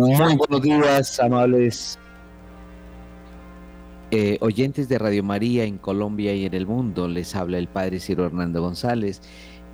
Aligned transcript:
Muy 0.00 0.34
buenos 0.34 0.62
días, 0.62 1.20
amables 1.20 1.98
eh, 4.10 4.38
oyentes 4.40 4.88
de 4.88 4.98
Radio 4.98 5.22
María 5.22 5.64
en 5.64 5.76
Colombia 5.76 6.34
y 6.34 6.46
en 6.46 6.54
el 6.54 6.66
mundo. 6.66 7.06
Les 7.06 7.36
habla 7.36 7.58
el 7.58 7.68
Padre 7.68 8.00
Ciro 8.00 8.24
Hernando 8.24 8.62
González 8.62 9.20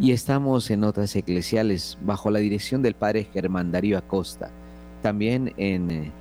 y 0.01 0.11
estamos 0.11 0.69
en 0.73 0.80
Notas 0.80 1.15
Eclesiales 1.15 1.97
bajo 2.01 2.33
la 2.33 2.41
dirección 2.41 2.83
del 2.83 2.95
Padre 2.95 3.29
Germán 3.33 3.71
Darío 3.71 3.99
Acosta. 3.99 4.51
También 5.01 5.55
en, 5.59 5.93
eh, 5.93 6.12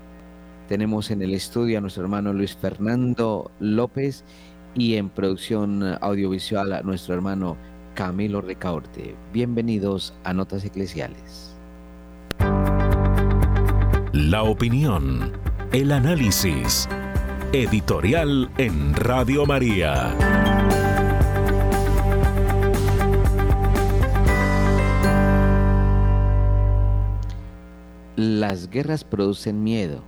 tenemos 0.69 1.09
en 1.09 1.23
el 1.23 1.33
estudio 1.33 1.79
a 1.79 1.81
nuestro 1.81 2.03
hermano 2.03 2.31
Luis 2.31 2.55
Fernando 2.55 3.49
López 3.59 4.23
y 4.75 4.97
en 4.97 5.09
producción 5.09 5.97
audiovisual 5.99 6.73
a 6.73 6.83
nuestro 6.83 7.15
hermano 7.15 7.57
Camilo 7.95 8.41
Recaorte. 8.41 9.15
Bienvenidos 9.33 10.13
a 10.23 10.31
Notas 10.31 10.63
Eclesiales. 10.63 11.54
La 14.17 14.43
opinión, 14.43 15.33
el 15.73 15.91
análisis. 15.91 16.87
Editorial 17.51 18.49
en 18.57 18.95
Radio 18.95 19.45
María. 19.45 20.15
Las 28.15 28.69
guerras 28.69 29.03
producen 29.03 29.61
miedo. 29.65 30.01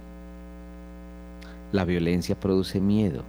La 1.73 1.83
violencia 1.83 2.39
produce 2.39 2.79
miedo. 2.79 3.25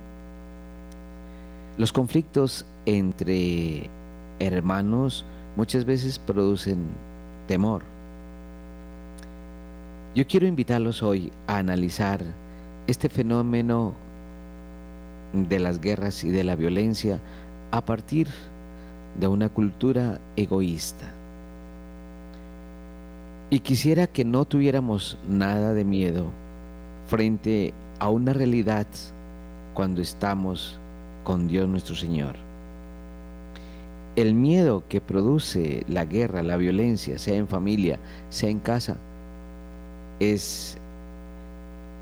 Los 1.77 1.93
conflictos 1.93 2.65
entre 2.87 3.91
hermanos 4.39 5.25
muchas 5.57 5.85
veces 5.85 6.21
producen 6.21 6.87
temor. 7.49 7.98
Yo 10.19 10.27
quiero 10.27 10.49
invitarlos 10.49 11.05
hoy 11.05 11.31
a 11.47 11.59
analizar 11.59 12.21
este 12.89 13.09
fenómeno 13.09 13.95
de 15.33 15.61
las 15.61 15.81
guerras 15.81 16.25
y 16.25 16.31
de 16.31 16.43
la 16.43 16.57
violencia 16.57 17.21
a 17.71 17.85
partir 17.85 18.27
de 19.21 19.29
una 19.29 19.49
cultura 19.49 20.19
egoísta. 20.35 21.13
Y 23.51 23.61
quisiera 23.61 24.09
que 24.09 24.25
no 24.25 24.45
tuviéramos 24.45 25.19
nada 25.29 25.73
de 25.73 25.85
miedo 25.85 26.33
frente 27.07 27.73
a 28.01 28.09
una 28.09 28.33
realidad 28.33 28.89
cuando 29.73 30.03
estamos 30.03 30.81
con 31.23 31.47
Dios 31.47 31.69
nuestro 31.69 31.95
Señor. 31.95 32.35
El 34.17 34.35
miedo 34.35 34.83
que 34.89 35.01
produce 35.01 35.85
la 35.87 36.05
guerra, 36.05 36.43
la 36.43 36.57
violencia, 36.57 37.19
sea 37.19 37.37
en 37.37 37.47
familia, 37.47 38.01
sea 38.31 38.51
en 38.51 38.59
casa, 38.59 38.97
es, 40.21 40.77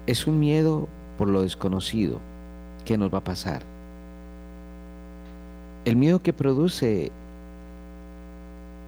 es 0.07 0.27
un 0.27 0.39
miedo 0.39 0.89
por 1.19 1.29
lo 1.29 1.43
desconocido. 1.43 2.21
¿Qué 2.85 2.97
nos 2.97 3.13
va 3.13 3.19
a 3.19 3.25
pasar? 3.25 3.63
El 5.85 5.97
miedo 5.97 6.21
que 6.21 6.33
produce 6.33 7.13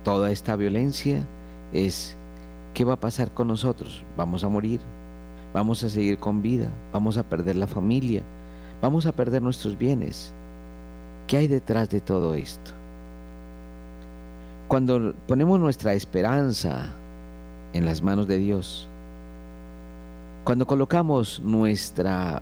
toda 0.04 0.30
esta 0.30 0.56
violencia 0.56 1.25
es 1.72 2.16
¿qué 2.75 2.84
va 2.84 2.94
a 2.94 3.00
pasar 3.00 3.30
con 3.32 3.48
nosotros? 3.48 4.02
¿Vamos 4.16 4.44
a 4.44 4.48
morir? 4.48 4.80
¿Vamos 5.52 5.82
a 5.84 5.88
seguir 5.88 6.19
con 6.19 6.42
vida? 6.42 6.70
¿Vamos 6.92 7.16
a 7.16 7.22
perder 7.22 7.56
la 7.56 7.66
familia? 7.66 8.22
¿Vamos 8.81 9.06
a 9.06 9.12
perder 9.12 9.42
nuestros 9.42 9.76
bienes? 9.76 10.32
¿Qué 11.26 11.36
hay 11.36 11.48
detrás 11.48 11.91
de 11.91 12.00
todo 12.00 12.34
esto? 12.34 12.70
Cuando 14.69 15.14
ponemos 15.26 15.58
nuestra 15.58 15.94
esperanza 15.94 16.92
en 17.72 17.84
las 17.84 18.02
manos 18.02 18.28
de 18.28 18.38
Dios, 18.38 18.88
cuando 20.48 20.66
colocamos 20.66 21.42
nuestra 21.44 22.41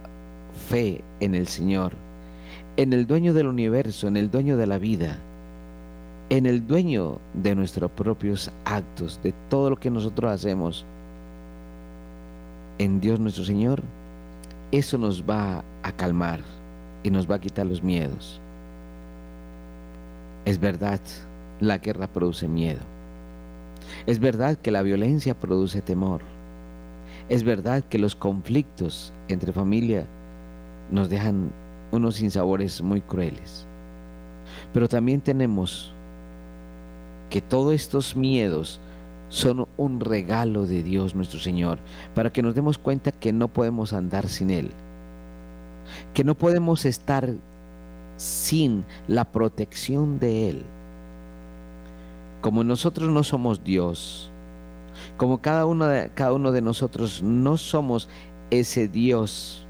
fe 0.69 1.03
en 1.19 1.35
el 1.35 1.49
Señor, 1.49 1.91
en 2.77 2.93
el 2.93 3.05
dueño 3.05 3.35
del 3.35 3.49
universo, 3.49 4.07
en 4.07 4.17
el 4.17 4.31
dueño 4.31 4.57
de 4.57 4.69
la 4.69 4.79
vida, 4.79 5.19
en 6.31 6.47
el 6.47 6.69
dueño 6.69 7.19
de 7.35 7.57
nuestros 7.57 7.91
propios 7.91 8.53
actos, 8.65 9.19
de 9.25 9.35
todo 9.51 9.71
lo 9.71 9.77
que 9.77 9.91
nosotros 9.91 10.31
hacemos, 10.31 10.85
en 12.79 13.01
Dios 13.01 13.19
nuestro 13.19 13.45
Señor, 13.45 13.83
eso 14.71 14.99
nos 14.99 15.25
va 15.25 15.65
a 15.83 15.91
calmar 15.91 16.39
y 17.03 17.11
nos 17.11 17.29
va 17.29 17.35
a 17.35 17.41
quitar 17.41 17.67
los 17.67 17.83
miedos. 17.83 18.41
Es 20.45 20.61
verdad, 20.61 21.01
la 21.59 21.79
guerra 21.79 22.07
produce 22.07 22.47
miedo. 22.47 22.83
Es 24.07 24.21
verdad 24.21 24.57
que 24.57 24.71
la 24.71 24.83
violencia 24.83 25.35
produce 25.35 25.83
temor. 25.83 26.36
Es 27.29 27.43
verdad 27.43 27.83
que 27.85 27.99
los 27.99 28.15
conflictos 28.15 29.13
entre 29.29 29.53
familia 29.53 30.07
nos 30.91 31.09
dejan 31.09 31.51
unos 31.91 32.17
sinsabores 32.17 32.81
muy 32.83 33.01
crueles. 33.01 33.67
Pero 34.73 34.89
también 34.89 35.21
tenemos 35.21 35.93
que 37.31 37.41
todos 37.41 37.75
estos 37.75 38.15
miedos 38.15 38.81
son 39.29 39.67
un 39.77 40.01
regalo 40.01 40.67
de 40.67 40.83
Dios 40.83 41.15
nuestro 41.15 41.41
Señor, 41.41 41.79
para 42.15 42.33
que 42.33 42.43
nos 42.43 42.55
demos 42.55 42.79
cuenta 42.79 43.11
que 43.11 43.33
no 43.33 43.49
podemos 43.49 43.93
andar 43.93 44.29
sin 44.29 44.51
Él, 44.51 44.71
que 46.15 46.23
no 46.23 46.37
podemos 46.37 46.85
estar 46.85 47.31
sin 48.17 48.85
la 49.09 49.25
protección 49.25 50.19
de 50.21 50.51
Él. 50.51 50.63
Como 52.41 52.63
nosotros 52.63 53.11
no 53.11 53.25
somos 53.25 53.65
Dios, 53.65 54.31
como 55.17 55.39
cada 55.39 55.67
uno 55.67 55.87
de, 55.87 56.11
cada 56.15 56.33
uno 56.33 56.53
de 56.53 56.61
nosotros 56.61 57.23
no 57.23 57.57
somos 57.57 58.09
ese 58.51 58.89
Dios 58.89 59.67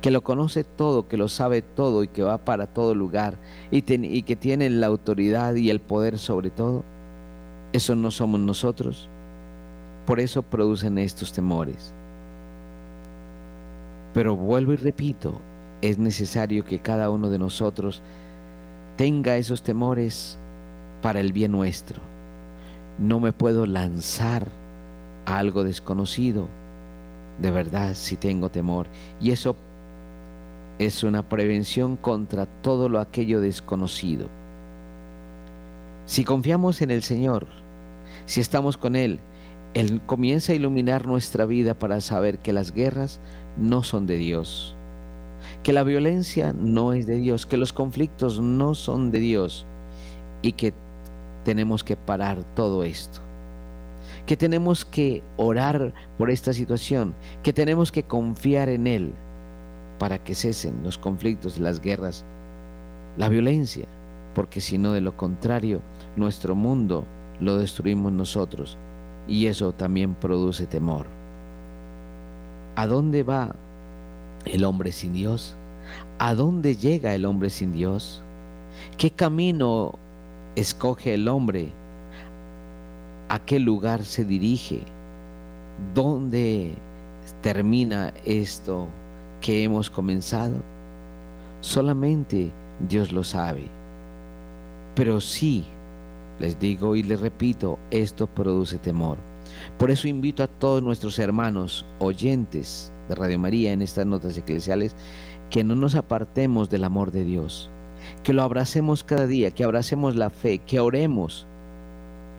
que 0.00 0.10
lo 0.10 0.22
conoce 0.22 0.64
todo, 0.64 1.08
que 1.08 1.16
lo 1.16 1.28
sabe 1.28 1.62
todo 1.62 2.02
y 2.02 2.08
que 2.08 2.22
va 2.22 2.38
para 2.38 2.66
todo 2.66 2.94
lugar 2.94 3.36
y, 3.70 3.82
y 3.88 4.22
que 4.22 4.36
tiene 4.36 4.68
la 4.70 4.86
autoridad 4.86 5.54
y 5.54 5.70
el 5.70 5.80
poder 5.80 6.18
sobre 6.18 6.50
todo, 6.50 6.84
eso 7.72 7.94
no 7.96 8.10
somos 8.10 8.40
nosotros. 8.40 9.08
Por 10.06 10.20
eso 10.20 10.42
producen 10.42 10.98
estos 10.98 11.32
temores. 11.32 11.94
Pero 14.12 14.36
vuelvo 14.36 14.74
y 14.74 14.76
repito, 14.76 15.40
es 15.80 15.98
necesario 15.98 16.64
que 16.64 16.78
cada 16.78 17.10
uno 17.10 17.30
de 17.30 17.38
nosotros 17.38 18.02
tenga 18.96 19.38
esos 19.38 19.62
temores 19.62 20.38
para 21.00 21.20
el 21.20 21.32
bien 21.32 21.52
nuestro 21.52 22.13
no 22.98 23.20
me 23.20 23.32
puedo 23.32 23.66
lanzar 23.66 24.48
a 25.26 25.38
algo 25.38 25.64
desconocido. 25.64 26.48
De 27.40 27.50
verdad, 27.50 27.94
si 27.94 28.16
tengo 28.16 28.48
temor. 28.48 28.86
Y 29.20 29.32
eso 29.32 29.56
es 30.78 31.02
una 31.02 31.28
prevención 31.28 31.96
contra 31.96 32.46
todo 32.46 32.88
lo 32.88 33.00
aquello 33.00 33.40
desconocido. 33.40 34.28
Si 36.06 36.24
confiamos 36.24 36.82
en 36.82 36.90
el 36.90 37.02
Señor, 37.02 37.46
si 38.26 38.40
estamos 38.40 38.76
con 38.76 38.94
Él, 38.94 39.18
Él 39.72 40.00
comienza 40.06 40.52
a 40.52 40.56
iluminar 40.56 41.06
nuestra 41.06 41.46
vida 41.46 41.74
para 41.74 42.00
saber 42.00 42.38
que 42.38 42.52
las 42.52 42.72
guerras 42.72 43.20
no 43.56 43.82
son 43.82 44.06
de 44.06 44.16
Dios, 44.16 44.74
que 45.62 45.72
la 45.72 45.82
violencia 45.82 46.52
no 46.52 46.92
es 46.92 47.06
de 47.06 47.16
Dios, 47.16 47.46
que 47.46 47.56
los 47.56 47.72
conflictos 47.72 48.40
no 48.40 48.74
son 48.74 49.10
de 49.10 49.20
Dios 49.20 49.66
y 50.42 50.52
que 50.52 50.74
tenemos 51.44 51.84
que 51.84 51.96
parar 51.96 52.42
todo 52.54 52.82
esto. 52.82 53.20
Que 54.26 54.36
tenemos 54.36 54.84
que 54.84 55.22
orar 55.36 55.92
por 56.18 56.30
esta 56.30 56.52
situación, 56.52 57.14
que 57.42 57.52
tenemos 57.52 57.92
que 57.92 58.02
confiar 58.02 58.68
en 58.68 58.86
Él 58.86 59.14
para 59.98 60.18
que 60.18 60.34
cesen 60.34 60.82
los 60.82 60.98
conflictos, 60.98 61.58
las 61.58 61.80
guerras, 61.80 62.24
la 63.16 63.28
violencia, 63.28 63.86
porque 64.34 64.60
si 64.60 64.78
no, 64.78 64.92
de 64.92 65.00
lo 65.00 65.16
contrario, 65.16 65.80
nuestro 66.16 66.54
mundo 66.54 67.04
lo 67.40 67.58
destruimos 67.58 68.12
nosotros 68.12 68.76
y 69.28 69.46
eso 69.46 69.72
también 69.72 70.14
produce 70.14 70.66
temor. 70.66 71.06
¿A 72.76 72.86
dónde 72.86 73.22
va 73.22 73.54
el 74.44 74.64
hombre 74.64 74.92
sin 74.92 75.12
Dios? 75.12 75.54
¿A 76.18 76.34
dónde 76.34 76.76
llega 76.76 77.14
el 77.14 77.24
hombre 77.24 77.50
sin 77.50 77.72
Dios? 77.72 78.22
¿Qué 78.98 79.10
camino 79.10 79.98
escoge 80.56 81.14
el 81.14 81.28
hombre 81.28 81.72
a 83.28 83.38
qué 83.38 83.58
lugar 83.58 84.04
se 84.04 84.24
dirige, 84.24 84.80
dónde 85.94 86.74
termina 87.42 88.12
esto 88.24 88.88
que 89.40 89.64
hemos 89.64 89.90
comenzado. 89.90 90.56
Solamente 91.60 92.50
Dios 92.88 93.12
lo 93.12 93.24
sabe. 93.24 93.64
Pero 94.94 95.20
sí, 95.20 95.64
les 96.38 96.58
digo 96.58 96.96
y 96.96 97.02
les 97.02 97.20
repito, 97.20 97.78
esto 97.90 98.26
produce 98.26 98.78
temor. 98.78 99.18
Por 99.78 99.90
eso 99.90 100.08
invito 100.08 100.42
a 100.42 100.48
todos 100.48 100.82
nuestros 100.82 101.18
hermanos 101.18 101.84
oyentes 101.98 102.92
de 103.08 103.14
Radio 103.14 103.38
María 103.38 103.72
en 103.72 103.82
estas 103.82 104.06
notas 104.06 104.36
eclesiales 104.36 104.94
que 105.50 105.64
no 105.64 105.74
nos 105.74 105.94
apartemos 105.94 106.70
del 106.70 106.84
amor 106.84 107.12
de 107.12 107.24
Dios, 107.24 107.70
que 108.22 108.32
lo 108.32 108.42
abracemos 108.42 109.04
cada 109.04 109.26
día, 109.26 109.50
que 109.50 109.64
abracemos 109.64 110.16
la 110.16 110.30
fe, 110.30 110.58
que 110.58 110.80
oremos, 110.80 111.46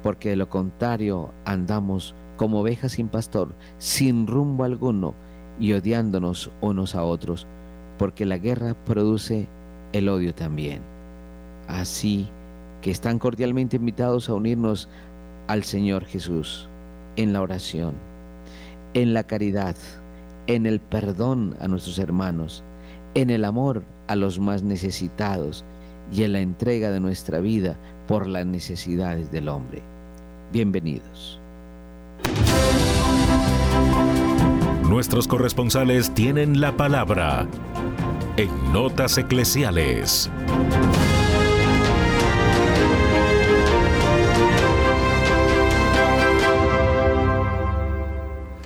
porque 0.03 0.29
de 0.29 0.35
lo 0.35 0.49
contrario 0.49 1.31
andamos 1.45 2.15
como 2.37 2.61
ovejas 2.61 2.93
sin 2.93 3.07
pastor, 3.07 3.55
sin 3.77 4.27
rumbo 4.27 4.63
alguno 4.63 5.13
y 5.59 5.73
odiándonos 5.73 6.51
unos 6.61 6.95
a 6.95 7.03
otros, 7.03 7.47
porque 7.97 8.25
la 8.25 8.37
guerra 8.37 8.75
produce 8.85 9.47
el 9.93 10.09
odio 10.09 10.33
también. 10.33 10.81
Así 11.67 12.27
que 12.81 12.91
están 12.91 13.19
cordialmente 13.19 13.77
invitados 13.77 14.29
a 14.29 14.33
unirnos 14.33 14.89
al 15.47 15.63
Señor 15.63 16.05
Jesús 16.05 16.69
en 17.15 17.33
la 17.33 17.41
oración, 17.41 17.93
en 18.93 19.13
la 19.13 19.23
caridad, 19.23 19.75
en 20.47 20.65
el 20.65 20.79
perdón 20.79 21.55
a 21.59 21.67
nuestros 21.67 21.97
hermanos, 21.99 22.63
en 23.13 23.29
el 23.29 23.45
amor 23.45 23.83
a 24.07 24.15
los 24.15 24.39
más 24.39 24.63
necesitados 24.63 25.65
y 26.11 26.23
en 26.23 26.33
la 26.33 26.39
entrega 26.39 26.91
de 26.91 26.99
nuestra 26.99 27.39
vida 27.39 27.77
por 28.07 28.27
las 28.27 28.45
necesidades 28.45 29.31
del 29.31 29.49
hombre. 29.49 29.81
Bienvenidos. 30.51 31.39
Nuestros 34.87 35.27
corresponsales 35.27 36.13
tienen 36.13 36.61
la 36.61 36.77
palabra 36.77 37.47
en 38.37 38.49
Notas 38.71 39.17
Eclesiales. 39.17 40.29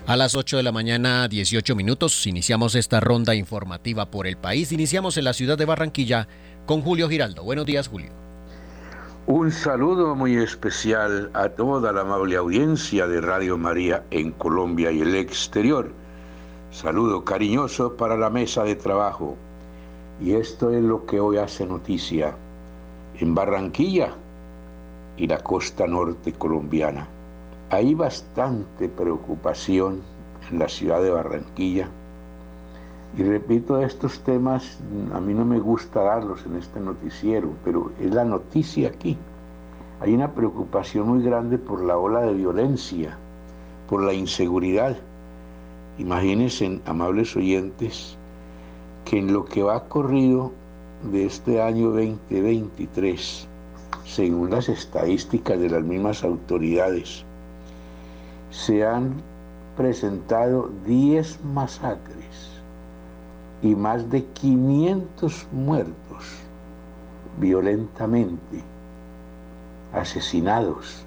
A 0.09 0.17
las 0.17 0.33
8 0.33 0.57
de 0.57 0.63
la 0.63 0.71
mañana, 0.71 1.27
18 1.27 1.75
minutos, 1.75 2.25
iniciamos 2.25 2.73
esta 2.73 2.99
ronda 2.99 3.35
informativa 3.35 4.09
por 4.09 4.25
el 4.25 4.37
país. 4.37 4.71
Iniciamos 4.71 5.17
en 5.17 5.25
la 5.25 5.33
ciudad 5.33 5.55
de 5.55 5.65
Barranquilla 5.65 6.27
con 6.65 6.81
Julio 6.81 7.07
Giraldo. 7.07 7.43
Buenos 7.43 7.67
días, 7.67 7.89
Julio. 7.89 8.09
Un 9.27 9.51
saludo 9.51 10.15
muy 10.15 10.35
especial 10.35 11.29
a 11.35 11.49
toda 11.49 11.91
la 11.91 12.01
amable 12.01 12.37
audiencia 12.37 13.05
de 13.05 13.21
Radio 13.21 13.55
María 13.59 14.03
en 14.09 14.31
Colombia 14.31 14.91
y 14.91 15.01
el 15.01 15.13
exterior. 15.13 15.91
Saludo 16.71 17.23
cariñoso 17.23 17.95
para 17.95 18.17
la 18.17 18.31
mesa 18.31 18.63
de 18.63 18.73
trabajo. 18.73 19.37
Y 20.19 20.31
esto 20.33 20.71
es 20.71 20.81
lo 20.81 21.05
que 21.05 21.19
hoy 21.19 21.37
hace 21.37 21.67
noticia 21.67 22.35
en 23.19 23.35
Barranquilla 23.35 24.15
y 25.17 25.27
la 25.27 25.37
costa 25.37 25.85
norte 25.85 26.33
colombiana. 26.33 27.07
Hay 27.71 27.93
bastante 27.93 28.89
preocupación 28.89 30.01
en 30.49 30.57
la 30.57 30.67
ciudad 30.67 31.03
de 31.03 31.11
Barranquilla. 31.11 31.87
Y 33.15 33.21
repito, 33.21 33.79
estos 33.79 34.21
temas 34.21 34.79
a 35.13 35.19
mí 35.19 35.35
no 35.35 35.45
me 35.45 35.59
gusta 35.59 36.01
darlos 36.01 36.43
en 36.47 36.55
este 36.55 36.79
noticiero, 36.79 37.49
pero 37.63 37.91
es 37.99 38.11
la 38.11 38.25
noticia 38.25 38.89
aquí. 38.89 39.17
Hay 39.99 40.15
una 40.15 40.33
preocupación 40.33 41.09
muy 41.09 41.23
grande 41.23 41.59
por 41.59 41.83
la 41.83 41.95
ola 41.95 42.21
de 42.21 42.33
violencia, 42.33 43.15
por 43.87 44.01
la 44.01 44.13
inseguridad. 44.13 44.97
Imagínense, 45.99 46.81
amables 46.87 47.35
oyentes, 47.35 48.17
que 49.05 49.19
en 49.19 49.31
lo 49.31 49.45
que 49.45 49.61
va 49.61 49.87
corrido 49.87 50.51
de 51.11 51.27
este 51.27 51.61
año 51.61 51.91
2023, 51.91 53.47
según 54.05 54.49
las 54.49 54.69
estadísticas 54.69 55.59
de 55.59 55.69
las 55.69 55.83
mismas 55.83 56.23
autoridades, 56.23 57.25
se 58.51 58.85
han 58.85 59.13
presentado 59.77 60.69
10 60.85 61.43
masacres 61.45 62.61
y 63.61 63.75
más 63.75 64.09
de 64.09 64.25
500 64.25 65.47
muertos 65.51 66.39
violentamente, 67.39 68.61
asesinados. 69.93 71.05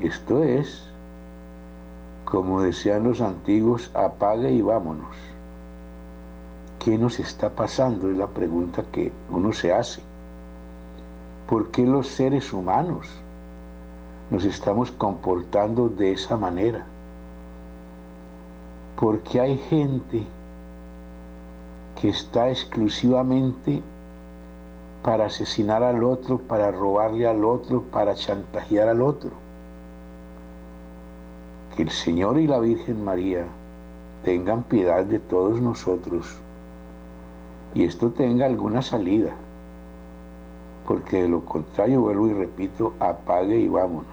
Esto 0.00 0.42
es, 0.42 0.82
como 2.24 2.62
decían 2.62 3.04
los 3.04 3.20
antiguos, 3.20 3.90
apague 3.94 4.50
y 4.50 4.62
vámonos. 4.62 5.16
¿Qué 6.80 6.98
nos 6.98 7.20
está 7.20 7.50
pasando? 7.50 8.10
Es 8.10 8.16
la 8.16 8.26
pregunta 8.26 8.84
que 8.92 9.12
uno 9.30 9.52
se 9.52 9.72
hace. 9.72 10.02
¿Por 11.48 11.70
qué 11.70 11.86
los 11.86 12.08
seres 12.08 12.52
humanos 12.52 13.08
nos 14.34 14.44
estamos 14.44 14.90
comportando 14.90 15.88
de 15.88 16.10
esa 16.10 16.36
manera. 16.36 16.84
Porque 18.98 19.40
hay 19.40 19.56
gente 19.56 20.26
que 22.00 22.08
está 22.08 22.50
exclusivamente 22.50 23.80
para 25.04 25.26
asesinar 25.26 25.84
al 25.84 26.02
otro, 26.02 26.38
para 26.38 26.72
robarle 26.72 27.28
al 27.28 27.44
otro, 27.44 27.82
para 27.82 28.16
chantajear 28.16 28.88
al 28.88 29.02
otro. 29.02 29.30
Que 31.76 31.84
el 31.84 31.90
Señor 31.90 32.36
y 32.40 32.48
la 32.48 32.58
Virgen 32.58 33.04
María 33.04 33.44
tengan 34.24 34.64
piedad 34.64 35.04
de 35.04 35.20
todos 35.20 35.60
nosotros 35.60 36.38
y 37.72 37.84
esto 37.84 38.10
tenga 38.10 38.46
alguna 38.46 38.82
salida 38.82 39.36
porque 40.86 41.22
de 41.22 41.28
lo 41.28 41.44
contrario, 41.44 42.00
vuelvo 42.00 42.28
y 42.28 42.34
repito, 42.34 42.92
apague 43.00 43.56
y 43.56 43.68
vámonos. 43.68 44.06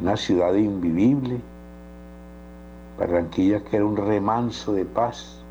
Una 0.00 0.16
ciudad 0.16 0.54
invivible, 0.54 1.40
Barranquilla 2.98 3.62
que 3.62 3.76
era 3.76 3.84
un 3.84 3.96
remanso 3.96 4.72
de 4.72 4.84
paz, 4.84 5.42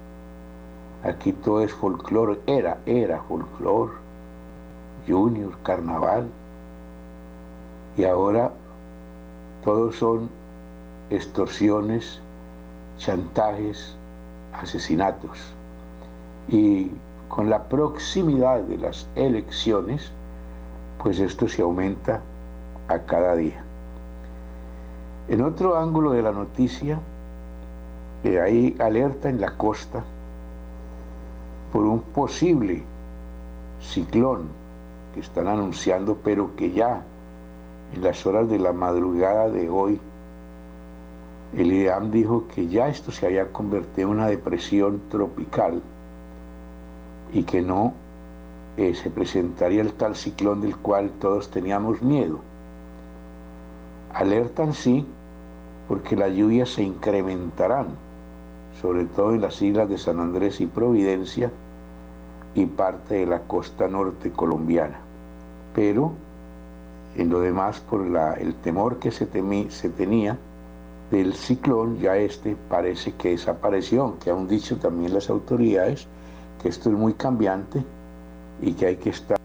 aquí 1.03 1.31
todo 1.31 1.61
es 1.61 1.73
folclore, 1.73 2.39
era, 2.47 2.79
era 2.85 3.21
folclore, 3.21 3.93
junior, 5.07 5.55
carnaval, 5.63 6.27
y 7.97 8.03
ahora 8.03 8.51
todos 9.63 9.95
son 9.95 10.29
extorsiones, 11.09 12.19
chantajes, 12.97 13.95
asesinatos. 14.53 15.39
Y 16.47 16.91
con 17.35 17.49
la 17.49 17.63
proximidad 17.63 18.61
de 18.61 18.77
las 18.77 19.09
elecciones, 19.15 20.09
pues 21.03 21.19
esto 21.19 21.49
se 21.49 21.63
aumenta 21.63 22.21
a 22.87 22.99
cada 22.99 23.35
día. 23.35 23.61
En 25.27 25.41
otro 25.41 25.77
ángulo 25.77 26.13
de 26.13 26.21
la 26.21 26.31
noticia, 26.31 26.97
eh, 28.23 28.39
hay 28.39 28.77
alerta 28.79 29.27
en 29.27 29.41
la 29.41 29.57
costa 29.57 30.01
por 31.73 31.83
un 31.83 31.99
posible 31.99 32.83
ciclón 33.81 34.47
que 35.13 35.19
están 35.19 35.49
anunciando, 35.49 36.17
pero 36.23 36.55
que 36.55 36.71
ya 36.71 37.03
en 37.93 38.01
las 38.01 38.25
horas 38.25 38.49
de 38.49 38.59
la 38.59 38.71
madrugada 38.71 39.49
de 39.49 39.67
hoy, 39.67 39.99
el 41.53 41.73
IDEAM 41.73 42.11
dijo 42.11 42.45
que 42.47 42.67
ya 42.67 42.87
esto 42.87 43.11
se 43.11 43.25
había 43.25 43.51
convertido 43.51 44.07
en 44.07 44.15
una 44.15 44.27
depresión 44.27 45.01
tropical 45.09 45.81
y 47.33 47.43
que 47.43 47.61
no 47.61 47.93
eh, 48.77 48.93
se 48.93 49.09
presentaría 49.09 49.81
el 49.81 49.93
tal 49.93 50.15
ciclón 50.15 50.61
del 50.61 50.75
cual 50.77 51.11
todos 51.19 51.49
teníamos 51.49 52.01
miedo. 52.01 52.39
Alertan 54.13 54.73
sí, 54.73 55.05
porque 55.87 56.15
las 56.15 56.31
lluvias 56.31 56.69
se 56.69 56.83
incrementarán, 56.83 57.87
sobre 58.81 59.05
todo 59.05 59.33
en 59.33 59.41
las 59.41 59.61
islas 59.61 59.89
de 59.89 59.97
San 59.97 60.19
Andrés 60.19 60.59
y 60.61 60.65
Providencia 60.65 61.51
y 62.53 62.65
parte 62.65 63.15
de 63.15 63.25
la 63.25 63.41
costa 63.41 63.87
norte 63.87 64.31
colombiana. 64.31 64.99
Pero 65.73 66.13
en 67.15 67.29
lo 67.29 67.39
demás, 67.39 67.79
por 67.79 68.01
el 68.01 68.55
temor 68.55 68.99
que 68.99 69.11
se, 69.11 69.27
se 69.69 69.89
tenía 69.89 70.37
del 71.11 71.33
ciclón, 71.33 71.99
ya 71.99 72.17
este 72.17 72.57
parece 72.69 73.13
que 73.13 73.29
desapareció, 73.29 74.17
que 74.19 74.31
han 74.31 74.47
dicho 74.47 74.77
también 74.77 75.13
las 75.13 75.29
autoridades, 75.29 76.07
que 76.61 76.69
esto 76.69 76.89
es 76.89 76.95
muy 76.95 77.13
cambiante 77.13 77.83
y 78.61 78.73
que 78.73 78.87
hay 78.87 78.95
que 78.97 79.09
estar 79.09 79.37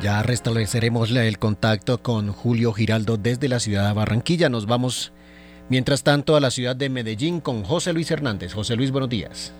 Ya 0.00 0.22
restableceremos 0.22 1.10
el 1.10 1.38
contacto 1.38 2.02
con 2.02 2.32
Julio 2.32 2.72
Giraldo 2.72 3.16
desde 3.16 3.48
la 3.48 3.58
ciudad 3.58 3.88
de 3.88 3.94
Barranquilla. 3.94 4.48
Nos 4.48 4.66
vamos 4.66 5.12
Mientras 5.70 6.02
tanto, 6.02 6.34
a 6.34 6.40
la 6.40 6.50
ciudad 6.50 6.76
de 6.76 6.88
Medellín 6.88 7.40
con 7.40 7.62
José 7.62 7.92
Luis 7.92 8.10
Hernández. 8.10 8.54
José 8.54 8.74
Luis, 8.74 8.90
buenos 8.90 9.10
días. 9.10 9.52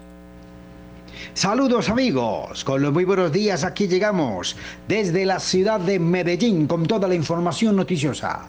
Saludos 1.35 1.89
amigos, 1.89 2.65
con 2.65 2.83
los 2.83 2.93
muy 2.93 3.05
buenos 3.05 3.33
días 3.33 3.65
aquí 3.65 3.89
llegamos 3.89 4.57
desde 4.87 5.25
la 5.25 5.41
ciudad 5.41 5.81
de 5.81 5.99
Medellín 5.99 6.67
con 6.67 6.87
toda 6.87 7.09
la 7.09 7.15
información 7.15 7.77
noticiosa. 7.77 8.49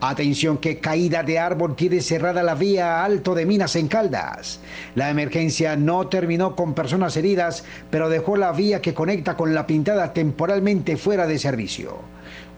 Atención 0.00 0.58
que 0.58 0.80
caída 0.80 1.22
de 1.22 1.38
árbol 1.38 1.76
tiene 1.76 2.00
cerrada 2.00 2.42
la 2.42 2.54
vía 2.54 3.04
Alto 3.04 3.34
de 3.34 3.46
Minas 3.46 3.76
en 3.76 3.88
Caldas. 3.88 4.60
La 4.94 5.10
emergencia 5.10 5.76
no 5.76 6.08
terminó 6.08 6.56
con 6.56 6.74
personas 6.74 7.16
heridas, 7.16 7.64
pero 7.90 8.08
dejó 8.08 8.36
la 8.36 8.52
vía 8.52 8.82
que 8.82 8.94
conecta 8.94 9.36
con 9.36 9.54
la 9.54 9.66
pintada 9.66 10.12
temporalmente 10.12 10.96
fuera 10.96 11.26
de 11.26 11.38
servicio. 11.38 12.13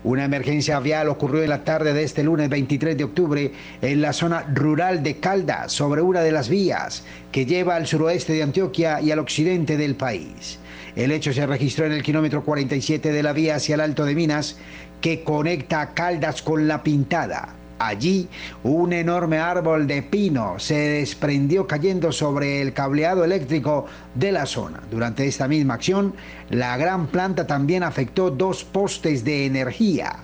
Una 0.06 0.24
emergencia 0.24 0.78
vial 0.78 1.08
ocurrió 1.08 1.42
en 1.42 1.48
la 1.48 1.64
tarde 1.64 1.92
de 1.92 2.04
este 2.04 2.22
lunes 2.22 2.48
23 2.48 2.96
de 2.96 3.02
octubre 3.02 3.50
en 3.82 4.00
la 4.00 4.12
zona 4.12 4.42
rural 4.54 5.02
de 5.02 5.16
Caldas, 5.16 5.72
sobre 5.72 6.00
una 6.00 6.20
de 6.20 6.30
las 6.30 6.48
vías 6.48 7.02
que 7.32 7.44
lleva 7.44 7.74
al 7.74 7.88
suroeste 7.88 8.32
de 8.32 8.44
Antioquia 8.44 9.00
y 9.00 9.10
al 9.10 9.18
occidente 9.18 9.76
del 9.76 9.96
país. 9.96 10.60
El 10.94 11.10
hecho 11.10 11.32
se 11.32 11.44
registró 11.44 11.86
en 11.86 11.92
el 11.92 12.04
kilómetro 12.04 12.44
47 12.44 13.10
de 13.10 13.22
la 13.24 13.32
vía 13.32 13.56
hacia 13.56 13.74
el 13.74 13.80
Alto 13.80 14.04
de 14.04 14.14
Minas, 14.14 14.58
que 15.00 15.24
conecta 15.24 15.92
Caldas 15.92 16.40
con 16.40 16.68
La 16.68 16.84
Pintada. 16.84 17.56
Allí, 17.78 18.28
un 18.62 18.92
enorme 18.94 19.38
árbol 19.38 19.86
de 19.86 20.02
pino 20.02 20.58
se 20.58 20.74
desprendió 20.74 21.66
cayendo 21.66 22.10
sobre 22.10 22.62
el 22.62 22.72
cableado 22.72 23.22
eléctrico 23.22 23.86
de 24.14 24.32
la 24.32 24.46
zona. 24.46 24.80
Durante 24.90 25.26
esta 25.26 25.46
misma 25.46 25.74
acción, 25.74 26.14
la 26.48 26.76
gran 26.78 27.08
planta 27.08 27.46
también 27.46 27.82
afectó 27.82 28.30
dos 28.30 28.64
postes 28.64 29.24
de 29.24 29.44
energía. 29.44 30.16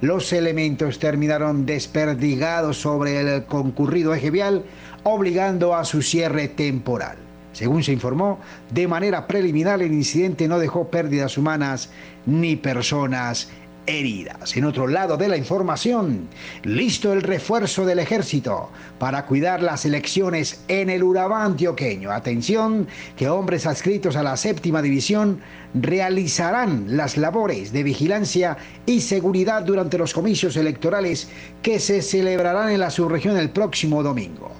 Los 0.00 0.32
elementos 0.32 0.98
terminaron 1.00 1.66
desperdigados 1.66 2.76
sobre 2.76 3.20
el 3.20 3.44
concurrido 3.46 4.14
eje 4.14 4.30
vial, 4.30 4.64
obligando 5.02 5.74
a 5.74 5.84
su 5.84 6.02
cierre 6.02 6.48
temporal. 6.48 7.16
Según 7.52 7.82
se 7.82 7.92
informó, 7.92 8.38
de 8.70 8.88
manera 8.88 9.26
preliminar 9.26 9.82
el 9.82 9.92
incidente 9.92 10.48
no 10.48 10.58
dejó 10.58 10.88
pérdidas 10.88 11.36
humanas 11.36 11.90
ni 12.24 12.56
personas 12.56 13.50
heridas. 13.86 14.56
En 14.56 14.64
otro 14.64 14.86
lado 14.86 15.16
de 15.16 15.28
la 15.28 15.36
información, 15.36 16.28
listo 16.62 17.12
el 17.12 17.22
refuerzo 17.22 17.84
del 17.84 17.98
ejército 17.98 18.70
para 18.98 19.26
cuidar 19.26 19.62
las 19.62 19.84
elecciones 19.84 20.62
en 20.68 20.90
el 20.90 21.02
Urabá 21.02 21.44
antioqueño. 21.44 22.10
Atención, 22.10 22.86
que 23.16 23.28
hombres 23.28 23.66
adscritos 23.66 24.16
a 24.16 24.22
la 24.22 24.36
séptima 24.36 24.82
división 24.82 25.40
realizarán 25.74 26.96
las 26.96 27.16
labores 27.16 27.72
de 27.72 27.82
vigilancia 27.82 28.56
y 28.86 29.00
seguridad 29.00 29.62
durante 29.62 29.98
los 29.98 30.12
comicios 30.12 30.56
electorales 30.56 31.28
que 31.62 31.78
se 31.78 32.02
celebrarán 32.02 32.70
en 32.70 32.80
la 32.80 32.90
subregión 32.90 33.36
el 33.36 33.50
próximo 33.50 34.02
domingo. 34.02 34.50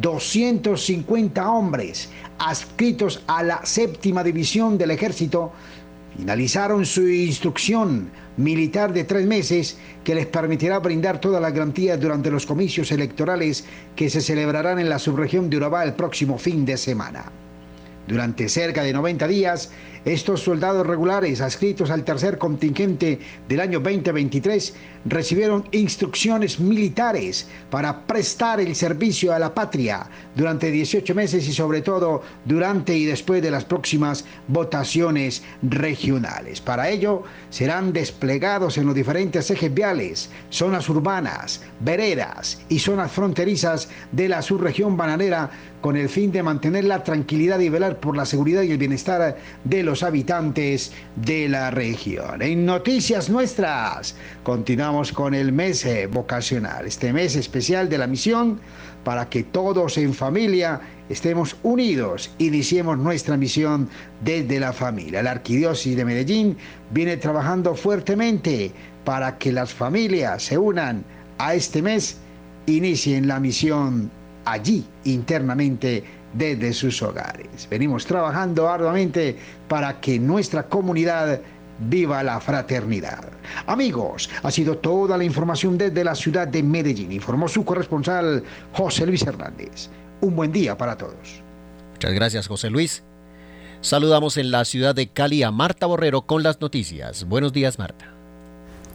250 0.00 1.50
hombres 1.50 2.08
adscritos 2.38 3.22
a 3.26 3.42
la 3.42 3.64
séptima 3.64 4.24
división 4.24 4.78
del 4.78 4.90
ejército 4.90 5.52
finalizaron 6.16 6.86
su 6.86 7.08
instrucción 7.08 8.10
militar 8.36 8.92
de 8.92 9.04
tres 9.04 9.26
meses 9.26 9.78
que 10.04 10.14
les 10.14 10.26
permitirá 10.26 10.78
brindar 10.78 11.20
todas 11.20 11.40
las 11.40 11.52
garantías 11.52 12.00
durante 12.00 12.30
los 12.30 12.46
comicios 12.46 12.92
electorales 12.92 13.64
que 13.96 14.10
se 14.10 14.20
celebrarán 14.20 14.78
en 14.78 14.88
la 14.88 14.98
subregión 14.98 15.50
de 15.50 15.56
Urabá 15.58 15.84
el 15.84 15.94
próximo 15.94 16.38
fin 16.38 16.64
de 16.64 16.76
semana. 16.76 17.41
Durante 18.06 18.48
cerca 18.48 18.82
de 18.82 18.92
90 18.92 19.28
días, 19.28 19.70
estos 20.04 20.42
soldados 20.42 20.84
regulares 20.84 21.40
adscritos 21.40 21.90
al 21.90 22.02
tercer 22.02 22.36
contingente 22.36 23.20
del 23.48 23.60
año 23.60 23.78
2023 23.78 24.74
recibieron 25.04 25.64
instrucciones 25.70 26.58
militares 26.58 27.46
para 27.70 28.04
prestar 28.04 28.60
el 28.60 28.74
servicio 28.74 29.32
a 29.32 29.38
la 29.38 29.54
patria 29.54 30.08
durante 30.34 30.72
18 30.72 31.14
meses 31.14 31.46
y 31.46 31.52
sobre 31.52 31.82
todo 31.82 32.22
durante 32.44 32.96
y 32.96 33.04
después 33.04 33.42
de 33.42 33.52
las 33.52 33.64
próximas 33.64 34.24
votaciones 34.48 35.44
regionales. 35.62 36.60
Para 36.60 36.88
ello 36.88 37.22
serán 37.50 37.92
desplegados 37.92 38.78
en 38.78 38.86
los 38.86 38.96
diferentes 38.96 39.50
ejes 39.50 39.72
viales, 39.72 40.30
zonas 40.50 40.88
urbanas, 40.88 41.62
veredas 41.78 42.60
y 42.68 42.80
zonas 42.80 43.12
fronterizas 43.12 43.88
de 44.10 44.28
la 44.28 44.42
subregión 44.42 44.96
bananera 44.96 45.50
con 45.80 45.96
el 45.96 46.08
fin 46.08 46.30
de 46.32 46.42
mantener 46.42 46.84
la 46.84 47.02
tranquilidad 47.02 47.58
y 47.58 47.68
velar 47.68 47.91
por 47.96 48.16
la 48.16 48.24
seguridad 48.24 48.62
y 48.62 48.72
el 48.72 48.78
bienestar 48.78 49.36
de 49.64 49.82
los 49.82 50.02
habitantes 50.02 50.92
de 51.16 51.48
la 51.48 51.70
región. 51.70 52.42
En 52.42 52.66
noticias 52.66 53.30
nuestras, 53.30 54.14
continuamos 54.42 55.12
con 55.12 55.34
el 55.34 55.52
mes 55.52 55.84
eh, 55.84 56.06
vocacional, 56.06 56.86
este 56.86 57.12
mes 57.12 57.36
especial 57.36 57.88
de 57.88 57.98
la 57.98 58.06
misión 58.06 58.60
para 59.04 59.28
que 59.28 59.42
todos 59.42 59.98
en 59.98 60.14
familia 60.14 60.80
estemos 61.08 61.56
unidos, 61.62 62.30
iniciemos 62.38 62.98
nuestra 62.98 63.36
misión 63.36 63.88
desde 64.24 64.60
la 64.60 64.72
familia. 64.72 65.22
La 65.22 65.32
Arquidiócesis 65.32 65.96
de 65.96 66.04
Medellín 66.04 66.56
viene 66.90 67.16
trabajando 67.16 67.74
fuertemente 67.74 68.72
para 69.04 69.38
que 69.38 69.52
las 69.52 69.72
familias 69.72 70.44
se 70.44 70.58
unan 70.58 71.04
a 71.38 71.54
este 71.54 71.82
mes, 71.82 72.18
inicien 72.66 73.26
la 73.26 73.40
misión 73.40 74.10
allí 74.44 74.84
internamente 75.04 76.04
desde 76.32 76.72
sus 76.72 77.02
hogares. 77.02 77.68
Venimos 77.70 78.06
trabajando 78.06 78.68
arduamente 78.68 79.36
para 79.68 80.00
que 80.00 80.18
nuestra 80.18 80.64
comunidad 80.64 81.40
viva 81.88 82.22
la 82.22 82.40
fraternidad. 82.40 83.24
Amigos, 83.66 84.30
ha 84.42 84.50
sido 84.50 84.78
toda 84.78 85.16
la 85.16 85.24
información 85.24 85.76
desde 85.78 86.04
la 86.04 86.14
ciudad 86.14 86.48
de 86.48 86.62
Medellín, 86.62 87.12
informó 87.12 87.48
su 87.48 87.64
corresponsal 87.64 88.42
José 88.72 89.06
Luis 89.06 89.22
Hernández. 89.22 89.88
Un 90.20 90.36
buen 90.36 90.52
día 90.52 90.76
para 90.76 90.96
todos. 90.96 91.42
Muchas 91.94 92.12
gracias, 92.12 92.46
José 92.46 92.70
Luis. 92.70 93.02
Saludamos 93.80 94.36
en 94.36 94.52
la 94.52 94.64
ciudad 94.64 94.94
de 94.94 95.08
Cali 95.08 95.42
a 95.42 95.50
Marta 95.50 95.86
Borrero 95.86 96.22
con 96.22 96.44
las 96.44 96.60
noticias. 96.60 97.24
Buenos 97.24 97.52
días, 97.52 97.78
Marta. 97.78 98.12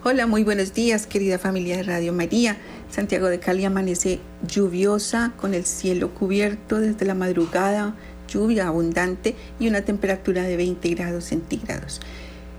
Hola, 0.03 0.27
muy 0.27 0.44
buenos 0.44 0.74
días, 0.74 1.06
querida 1.06 1.38
familia 1.38 1.75
de 1.75 1.84
Radio 1.84 2.13
María. 2.13 2.58
Santiago 2.89 3.27
de 3.27 3.39
Cali 3.39 3.65
amanece 3.65 4.20
lluviosa, 4.48 5.34
con 5.38 5.53
el 5.53 5.65
cielo 5.65 6.13
cubierto 6.13 6.79
desde 6.79 7.06
la 7.06 7.15
madrugada, 7.15 7.96
lluvia 8.27 8.67
abundante 8.67 9.36
y 9.60 9.67
una 9.67 9.82
temperatura 9.82 10.44
de 10.44 10.58
20 10.58 10.89
grados 10.96 11.25
centígrados. 11.25 12.01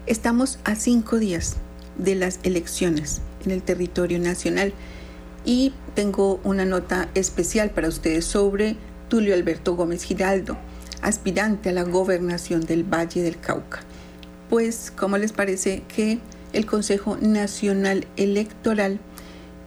Estamos 0.07 0.59
a 0.65 0.75
cinco 0.75 1.19
días 1.19 1.57
de 1.97 2.15
las 2.15 2.41
elecciones 2.43 3.21
en 3.45 3.51
el 3.51 3.63
territorio 3.63 4.19
nacional 4.19 4.73
y 5.45 5.73
tengo 5.95 6.41
una 6.45 6.65
nota 6.65 7.09
especial 7.15 7.71
para 7.71 7.89
ustedes 7.89 8.25
sobre 8.25 8.77
Tulio 9.09 9.35
Alberto 9.35 9.75
Gómez 9.75 10.03
Giraldo, 10.03 10.59
aspirante 11.03 11.71
a 11.71 11.73
la 11.73 11.85
gobernación 11.85 12.61
del 12.61 12.85
Valle 12.85 13.23
del 13.23 13.39
Cauca. 13.39 13.81
Pues, 14.51 14.93
¿cómo 14.97 15.19
les 15.19 15.33
parece 15.33 15.83
que 15.95 16.19
el 16.53 16.67
Consejo 16.67 17.17
Nacional 17.21 18.07
Electoral 18.17 19.01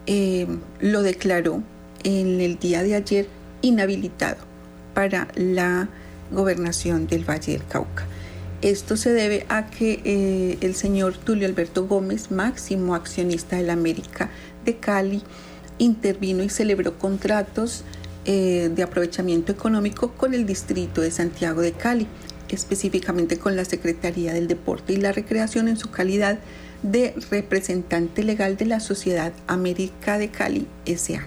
eh, 0.06 0.46
lo 0.80 1.02
declaró 1.02 1.62
en 2.04 2.40
el 2.40 2.58
día 2.58 2.82
de 2.82 2.94
ayer 2.94 3.28
inhabilitado 3.62 4.38
para 4.94 5.28
la 5.34 5.88
gobernación 6.30 7.06
del 7.06 7.28
Valle 7.28 7.52
del 7.52 7.66
Cauca. 7.66 8.06
Esto 8.62 8.96
se 8.96 9.12
debe 9.12 9.44
a 9.48 9.66
que 9.66 10.00
eh, 10.04 10.58
el 10.60 10.74
señor 10.74 11.16
Tulio 11.16 11.48
Alberto 11.48 11.86
Gómez, 11.86 12.30
máximo 12.30 12.94
accionista 12.94 13.56
de 13.56 13.64
la 13.64 13.72
América 13.72 14.30
de 14.64 14.76
Cali, 14.76 15.22
intervino 15.78 16.44
y 16.44 16.48
celebró 16.48 16.96
contratos 16.98 17.82
eh, 18.24 18.70
de 18.72 18.82
aprovechamiento 18.84 19.50
económico 19.50 20.12
con 20.12 20.32
el 20.32 20.46
distrito 20.46 21.00
de 21.00 21.10
Santiago 21.10 21.60
de 21.60 21.72
Cali, 21.72 22.06
específicamente 22.48 23.36
con 23.36 23.56
la 23.56 23.64
Secretaría 23.64 24.32
del 24.32 24.46
Deporte 24.46 24.92
y 24.92 24.96
la 24.98 25.10
Recreación 25.10 25.66
en 25.66 25.76
su 25.76 25.90
calidad 25.90 26.38
de 26.82 27.14
representante 27.30 28.22
legal 28.22 28.56
de 28.56 28.66
la 28.66 28.80
Sociedad 28.80 29.32
América 29.46 30.18
de 30.18 30.30
Cali 30.30 30.66
SA. 30.86 31.26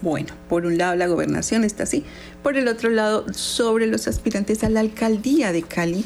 Bueno, 0.00 0.34
por 0.48 0.66
un 0.66 0.78
lado 0.78 0.96
la 0.96 1.06
gobernación 1.06 1.64
está 1.64 1.84
así, 1.84 2.04
por 2.42 2.56
el 2.56 2.68
otro 2.68 2.90
lado 2.90 3.26
sobre 3.32 3.86
los 3.86 4.08
aspirantes 4.08 4.64
a 4.64 4.68
la 4.68 4.80
alcaldía 4.80 5.52
de 5.52 5.62
Cali 5.62 6.04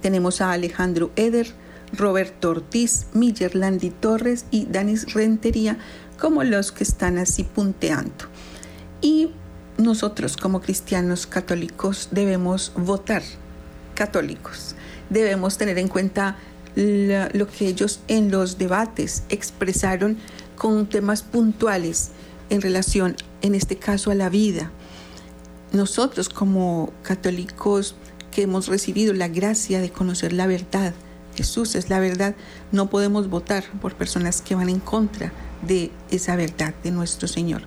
tenemos 0.00 0.40
a 0.40 0.52
Alejandro 0.52 1.10
Eder, 1.16 1.48
Roberto 1.92 2.50
Ortiz, 2.50 3.06
Miller 3.14 3.54
Landi 3.54 3.90
Torres 3.90 4.44
y 4.50 4.66
Danis 4.66 5.12
Rentería 5.12 5.78
como 6.18 6.44
los 6.44 6.72
que 6.72 6.84
están 6.84 7.18
así 7.18 7.44
punteando. 7.44 8.26
Y 9.00 9.30
nosotros 9.76 10.36
como 10.36 10.60
cristianos 10.60 11.26
católicos 11.26 12.08
debemos 12.10 12.72
votar 12.76 13.22
católicos. 13.94 14.74
Debemos 15.10 15.56
tener 15.56 15.78
en 15.78 15.88
cuenta 15.88 16.36
lo 16.78 17.48
que 17.48 17.66
ellos 17.66 18.00
en 18.06 18.30
los 18.30 18.56
debates 18.56 19.24
expresaron 19.30 20.16
con 20.56 20.86
temas 20.88 21.22
puntuales 21.22 22.10
en 22.50 22.60
relación, 22.60 23.16
en 23.42 23.56
este 23.56 23.76
caso, 23.76 24.12
a 24.12 24.14
la 24.14 24.28
vida. 24.28 24.70
Nosotros 25.72 26.28
como 26.28 26.92
católicos 27.02 27.96
que 28.30 28.42
hemos 28.42 28.68
recibido 28.68 29.12
la 29.12 29.26
gracia 29.26 29.80
de 29.80 29.90
conocer 29.90 30.32
la 30.32 30.46
verdad, 30.46 30.94
Jesús 31.34 31.74
es 31.74 31.90
la 31.90 31.98
verdad, 31.98 32.36
no 32.70 32.88
podemos 32.90 33.28
votar 33.28 33.64
por 33.80 33.94
personas 33.94 34.40
que 34.40 34.54
van 34.54 34.68
en 34.68 34.80
contra 34.80 35.32
de 35.62 35.90
esa 36.10 36.36
verdad 36.36 36.74
de 36.84 36.92
nuestro 36.92 37.26
Señor. 37.26 37.62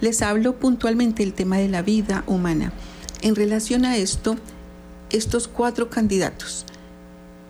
Les 0.00 0.22
hablo 0.22 0.56
puntualmente 0.56 1.24
del 1.24 1.34
tema 1.34 1.58
de 1.58 1.68
la 1.68 1.82
vida 1.82 2.22
humana. 2.26 2.72
En 3.22 3.34
relación 3.34 3.84
a 3.84 3.96
esto, 3.96 4.36
estos 5.10 5.46
cuatro 5.46 5.90
candidatos, 5.90 6.64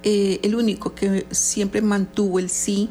eh, 0.03 0.41
el 0.43 0.55
único 0.55 0.95
que 0.95 1.27
siempre 1.31 1.81
mantuvo 1.83 2.39
el 2.39 2.51
sí 2.51 2.89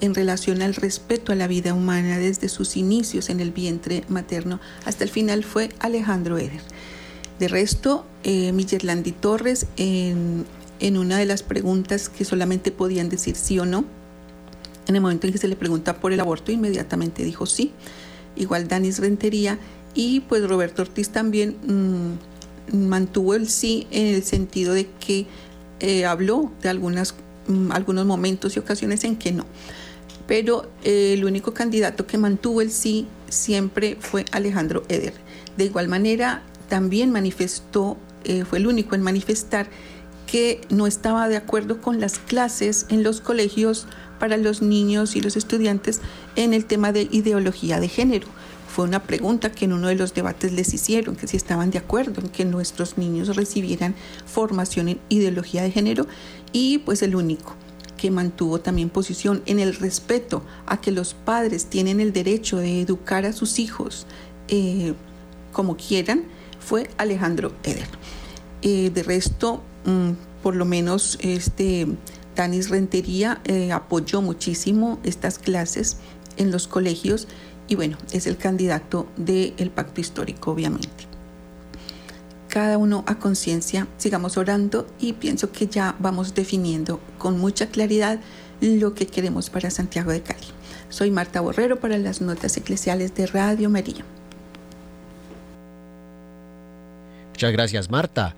en 0.00 0.14
relación 0.14 0.62
al 0.62 0.74
respeto 0.74 1.32
a 1.32 1.34
la 1.34 1.48
vida 1.48 1.74
humana 1.74 2.18
desde 2.18 2.48
sus 2.48 2.76
inicios 2.76 3.30
en 3.30 3.40
el 3.40 3.50
vientre 3.50 4.04
materno 4.08 4.60
hasta 4.84 5.04
el 5.04 5.10
final 5.10 5.44
fue 5.44 5.70
Alejandro 5.80 6.38
Eder. 6.38 6.60
De 7.38 7.48
resto, 7.48 8.04
eh, 8.24 8.52
Millerlandi 8.52 9.12
Torres, 9.12 9.66
en, 9.76 10.44
en 10.80 10.98
una 10.98 11.18
de 11.18 11.26
las 11.26 11.42
preguntas 11.42 12.08
que 12.08 12.24
solamente 12.24 12.70
podían 12.70 13.08
decir 13.08 13.36
sí 13.36 13.58
o 13.58 13.66
no, 13.66 13.84
en 14.88 14.96
el 14.96 15.02
momento 15.02 15.26
en 15.26 15.32
que 15.32 15.38
se 15.38 15.48
le 15.48 15.56
pregunta 15.56 16.00
por 16.00 16.12
el 16.12 16.20
aborto, 16.20 16.50
inmediatamente 16.50 17.22
dijo 17.22 17.46
sí. 17.46 17.72
Igual 18.36 18.68
Danis 18.68 18.98
Rentería 18.98 19.58
y 19.94 20.20
pues 20.20 20.48
Roberto 20.48 20.82
Ortiz 20.82 21.10
también 21.10 21.56
mm, 21.66 22.76
mantuvo 22.88 23.34
el 23.34 23.48
sí 23.48 23.86
en 23.90 24.14
el 24.14 24.24
sentido 24.24 24.72
de 24.72 24.88
que 24.98 25.26
eh, 25.80 26.06
habló 26.06 26.52
de 26.62 26.68
algunas, 26.68 27.14
mm, 27.46 27.72
algunos 27.72 28.06
momentos 28.06 28.56
y 28.56 28.58
ocasiones 28.58 29.04
en 29.04 29.16
que 29.16 29.32
no. 29.32 29.46
Pero 30.26 30.70
eh, 30.84 31.14
el 31.14 31.24
único 31.24 31.54
candidato 31.54 32.06
que 32.06 32.18
mantuvo 32.18 32.60
el 32.60 32.70
sí 32.70 33.06
siempre 33.28 33.96
fue 34.00 34.24
Alejandro 34.32 34.82
Eder. 34.88 35.14
De 35.56 35.64
igual 35.64 35.88
manera, 35.88 36.42
también 36.68 37.10
manifestó, 37.10 37.96
eh, 38.24 38.44
fue 38.44 38.58
el 38.58 38.66
único 38.66 38.94
en 38.94 39.02
manifestar 39.02 39.68
que 40.26 40.60
no 40.68 40.86
estaba 40.86 41.28
de 41.28 41.36
acuerdo 41.36 41.80
con 41.80 42.00
las 42.00 42.18
clases 42.18 42.86
en 42.90 43.02
los 43.02 43.20
colegios 43.20 43.86
para 44.18 44.36
los 44.36 44.60
niños 44.60 45.16
y 45.16 45.20
los 45.20 45.36
estudiantes 45.36 46.00
en 46.36 46.52
el 46.52 46.66
tema 46.66 46.92
de 46.92 47.08
ideología 47.10 47.80
de 47.80 47.88
género. 47.88 48.26
Fue 48.78 48.84
una 48.84 49.02
pregunta 49.02 49.50
que 49.50 49.64
en 49.64 49.72
uno 49.72 49.88
de 49.88 49.96
los 49.96 50.14
debates 50.14 50.52
les 50.52 50.72
hicieron, 50.72 51.16
que 51.16 51.26
si 51.26 51.36
estaban 51.36 51.72
de 51.72 51.78
acuerdo 51.78 52.20
en 52.20 52.28
que 52.28 52.44
nuestros 52.44 52.96
niños 52.96 53.34
recibieran 53.34 53.96
formación 54.24 54.88
en 54.88 55.00
ideología 55.08 55.62
de 55.62 55.72
género 55.72 56.06
y 56.52 56.78
pues 56.78 57.02
el 57.02 57.16
único 57.16 57.56
que 57.96 58.12
mantuvo 58.12 58.60
también 58.60 58.88
posición 58.88 59.42
en 59.46 59.58
el 59.58 59.74
respeto 59.74 60.44
a 60.64 60.80
que 60.80 60.92
los 60.92 61.14
padres 61.14 61.66
tienen 61.66 61.98
el 61.98 62.12
derecho 62.12 62.58
de 62.58 62.80
educar 62.80 63.26
a 63.26 63.32
sus 63.32 63.58
hijos 63.58 64.06
eh, 64.46 64.94
como 65.52 65.76
quieran, 65.76 66.26
fue 66.60 66.88
Alejandro 66.98 67.52
Eder. 67.64 67.88
Eh, 68.62 68.90
de 68.90 69.02
resto, 69.02 69.60
mm, 69.86 70.10
por 70.40 70.54
lo 70.54 70.64
menos 70.64 71.18
este 71.20 71.88
Tanis 72.34 72.70
Rentería 72.70 73.40
eh, 73.44 73.72
apoyó 73.72 74.22
muchísimo 74.22 75.00
estas 75.02 75.40
clases 75.40 75.96
en 76.36 76.52
los 76.52 76.68
colegios 76.68 77.26
y 77.68 77.74
bueno, 77.74 77.98
es 78.12 78.26
el 78.26 78.36
candidato 78.36 79.06
del 79.16 79.70
pacto 79.70 80.00
histórico, 80.00 80.50
obviamente. 80.50 81.06
Cada 82.48 82.78
uno 82.78 83.04
a 83.06 83.18
conciencia, 83.18 83.86
sigamos 83.98 84.38
orando 84.38 84.86
y 84.98 85.12
pienso 85.12 85.52
que 85.52 85.66
ya 85.66 85.94
vamos 85.98 86.34
definiendo 86.34 86.98
con 87.18 87.38
mucha 87.38 87.66
claridad 87.66 88.18
lo 88.62 88.94
que 88.94 89.06
queremos 89.06 89.50
para 89.50 89.70
Santiago 89.70 90.10
de 90.10 90.22
Cali. 90.22 90.46
Soy 90.88 91.10
Marta 91.10 91.42
Borrero 91.42 91.78
para 91.78 91.98
las 91.98 92.22
notas 92.22 92.56
eclesiales 92.56 93.14
de 93.14 93.26
Radio 93.26 93.68
María. 93.68 94.02
Muchas 97.32 97.52
gracias, 97.52 97.90
Marta. 97.90 98.34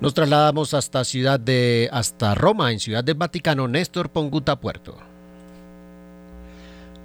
Nos 0.00 0.12
trasladamos 0.12 0.74
hasta 0.74 1.04
ciudad 1.04 1.40
de 1.40 1.88
hasta 1.92 2.34
Roma, 2.34 2.72
en 2.72 2.80
Ciudad 2.80 3.02
del 3.02 3.14
Vaticano, 3.14 3.68
Néstor 3.68 4.10
Ponguta 4.10 4.60
Puerto. 4.60 4.98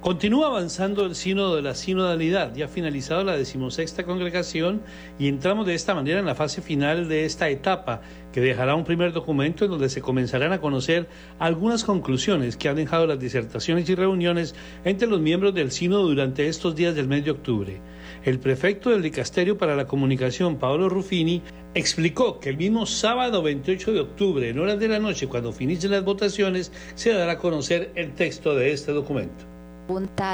Continúa 0.02 0.48
avanzando 0.48 1.06
el 1.06 1.14
sínodo 1.14 1.54
de 1.54 1.62
la 1.62 1.76
sinodalidad, 1.76 2.56
ya 2.56 2.64
ha 2.64 2.68
finalizado 2.68 3.22
la 3.22 3.36
decimosexta 3.36 4.02
congregación 4.02 4.82
y 5.16 5.28
entramos 5.28 5.64
de 5.64 5.74
esta 5.74 5.94
manera 5.94 6.18
en 6.18 6.26
la 6.26 6.34
fase 6.34 6.60
final 6.60 7.08
de 7.08 7.24
esta 7.24 7.48
etapa, 7.50 8.00
que 8.32 8.40
dejará 8.40 8.74
un 8.74 8.82
primer 8.82 9.12
documento 9.12 9.64
en 9.64 9.70
donde 9.70 9.88
se 9.88 10.02
comenzarán 10.02 10.52
a 10.52 10.60
conocer 10.60 11.08
algunas 11.38 11.84
conclusiones 11.84 12.56
que 12.56 12.68
han 12.68 12.74
dejado 12.74 13.06
las 13.06 13.20
disertaciones 13.20 13.88
y 13.88 13.94
reuniones 13.94 14.56
entre 14.84 15.06
los 15.06 15.20
miembros 15.20 15.54
del 15.54 15.70
sínodo 15.70 16.08
durante 16.08 16.48
estos 16.48 16.74
días 16.74 16.96
del 16.96 17.06
mes 17.06 17.24
de 17.24 17.30
octubre. 17.30 17.80
El 18.24 18.40
prefecto 18.40 18.90
del 18.90 19.02
Dicasterio 19.02 19.56
para 19.56 19.76
la 19.76 19.86
Comunicación, 19.86 20.56
Paolo 20.56 20.88
Ruffini, 20.88 21.42
explicó 21.74 22.40
que 22.40 22.48
el 22.48 22.56
mismo 22.56 22.86
sábado 22.86 23.40
28 23.40 23.92
de 23.92 24.00
octubre, 24.00 24.48
en 24.48 24.58
horas 24.58 24.80
de 24.80 24.88
la 24.88 24.98
noche, 24.98 25.28
cuando 25.28 25.52
finicen 25.52 25.92
las 25.92 26.02
votaciones, 26.02 26.72
se 26.96 27.12
dará 27.12 27.34
a 27.34 27.38
conocer 27.38 27.92
el 27.94 28.14
texto 28.14 28.56
de 28.56 28.72
este 28.72 28.90
documento 28.90 29.51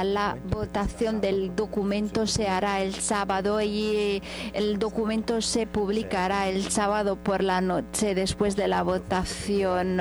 la 0.03 0.37
votación 0.49 1.21
del 1.21 1.55
documento 1.55 2.27
se 2.27 2.47
hará 2.47 2.81
el 2.81 2.93
sábado 2.95 3.61
y 3.61 3.95
eh, 3.95 4.21
el 4.53 4.79
documento 4.79 5.41
se 5.41 5.67
publicará 5.67 6.49
el 6.49 6.63
sábado 6.63 7.17
por 7.17 7.43
la 7.43 7.61
noche 7.61 8.15
después 8.15 8.55
de 8.55 8.67
la 8.67 8.83
votación. 8.83 9.99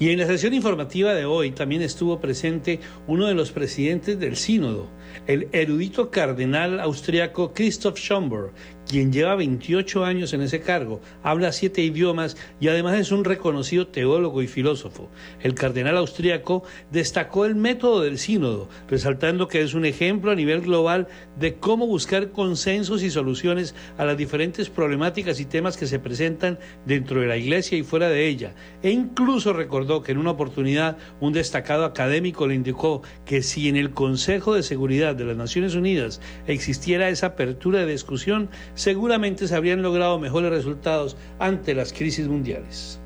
Y 0.00 0.10
en 0.10 0.18
la 0.18 0.26
sesión 0.26 0.54
informativa 0.54 1.12
de 1.14 1.24
hoy 1.24 1.50
también 1.50 1.82
estuvo 1.82 2.20
presente 2.20 2.80
uno 3.06 3.26
de 3.26 3.34
los 3.34 3.50
presidentes 3.50 4.18
del 4.18 4.36
sínodo, 4.36 4.88
el 5.26 5.48
erudito 5.52 6.10
cardenal 6.10 6.80
austriaco 6.80 7.52
Christoph 7.52 7.98
Schomburg, 7.98 8.52
quien 8.88 9.12
lleva 9.12 9.34
28 9.34 10.04
años 10.04 10.32
en 10.32 10.40
ese 10.40 10.60
cargo, 10.60 11.00
habla 11.22 11.52
siete 11.52 11.82
idiomas 11.82 12.36
y 12.58 12.68
además 12.68 12.98
es 12.98 13.12
un 13.12 13.24
reconocido 13.24 13.88
teólogo 13.88 14.42
y 14.42 14.46
filósofo. 14.46 15.10
El 15.40 15.54
cardenal 15.54 15.98
austríaco 15.98 16.62
destacó 16.90 17.44
el 17.44 17.54
método 17.54 18.00
del 18.00 18.18
sínodo, 18.18 18.68
resaltando 18.88 19.46
que 19.46 19.60
es 19.60 19.74
un 19.74 19.84
ejemplo 19.84 20.30
a 20.30 20.34
nivel 20.34 20.62
global 20.62 21.06
de 21.38 21.56
cómo 21.56 21.86
buscar 21.86 22.30
consensos 22.30 23.02
y 23.02 23.10
soluciones 23.10 23.74
a 23.98 24.06
las 24.06 24.16
diferentes 24.16 24.70
problemáticas 24.70 25.38
y 25.38 25.44
temas 25.44 25.76
que 25.76 25.86
se 25.86 25.98
presentan 25.98 26.58
dentro 26.86 27.20
de 27.20 27.26
la 27.26 27.36
iglesia 27.36 27.76
y 27.76 27.82
fuera 27.82 28.08
de 28.08 28.26
ella. 28.26 28.54
E 28.82 28.90
incluso 28.90 29.52
recordó 29.52 30.02
que 30.02 30.12
en 30.12 30.18
una 30.18 30.30
oportunidad 30.30 30.96
un 31.20 31.34
destacado 31.34 31.84
académico 31.84 32.46
le 32.46 32.54
indicó 32.54 33.02
que 33.26 33.42
si 33.42 33.68
en 33.68 33.76
el 33.76 33.90
Consejo 33.90 34.54
de 34.54 34.62
Seguridad 34.62 34.97
de 34.98 35.24
las 35.24 35.36
Naciones 35.36 35.74
Unidas 35.74 36.20
existiera 36.46 37.08
esa 37.08 37.28
apertura 37.28 37.80
de 37.80 37.92
discusión, 37.92 38.48
seguramente 38.74 39.46
se 39.46 39.54
habrían 39.54 39.82
logrado 39.82 40.18
mejores 40.18 40.50
resultados 40.50 41.16
ante 41.38 41.74
las 41.74 41.92
crisis 41.92 42.26
mundiales. 42.26 42.98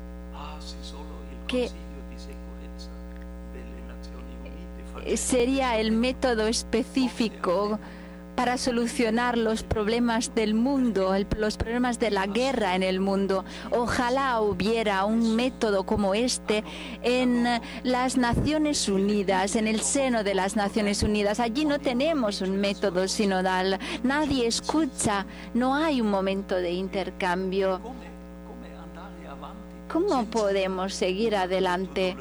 sería 5.15 5.79
el 5.79 5.91
método 5.91 6.47
específico 6.47 7.79
para 8.35 8.57
solucionar 8.57 9.37
los 9.37 9.63
problemas 9.63 10.33
del 10.35 10.53
mundo, 10.53 11.13
los 11.37 11.57
problemas 11.57 11.99
de 11.99 12.11
la 12.11 12.27
guerra 12.27 12.75
en 12.75 12.83
el 12.83 12.99
mundo. 12.99 13.45
Ojalá 13.71 14.41
hubiera 14.41 15.05
un 15.05 15.35
método 15.35 15.85
como 15.85 16.13
este 16.13 16.63
en 17.01 17.45
las 17.83 18.17
Naciones 18.17 18.89
Unidas, 18.89 19.55
en 19.55 19.67
el 19.67 19.81
seno 19.81 20.23
de 20.23 20.35
las 20.35 20.55
Naciones 20.55 21.03
Unidas. 21.03 21.39
Allí 21.39 21.65
no 21.65 21.79
tenemos 21.79 22.41
un 22.41 22.57
método 22.59 23.07
sinodal, 23.07 23.79
nadie 24.03 24.47
escucha, 24.47 25.25
no 25.53 25.75
hay 25.75 26.01
un 26.01 26.09
momento 26.09 26.55
de 26.55 26.71
intercambio. 26.71 27.79
¿Cómo 29.87 30.25
podemos 30.25 30.93
seguir 30.95 31.35
adelante? 31.35 32.17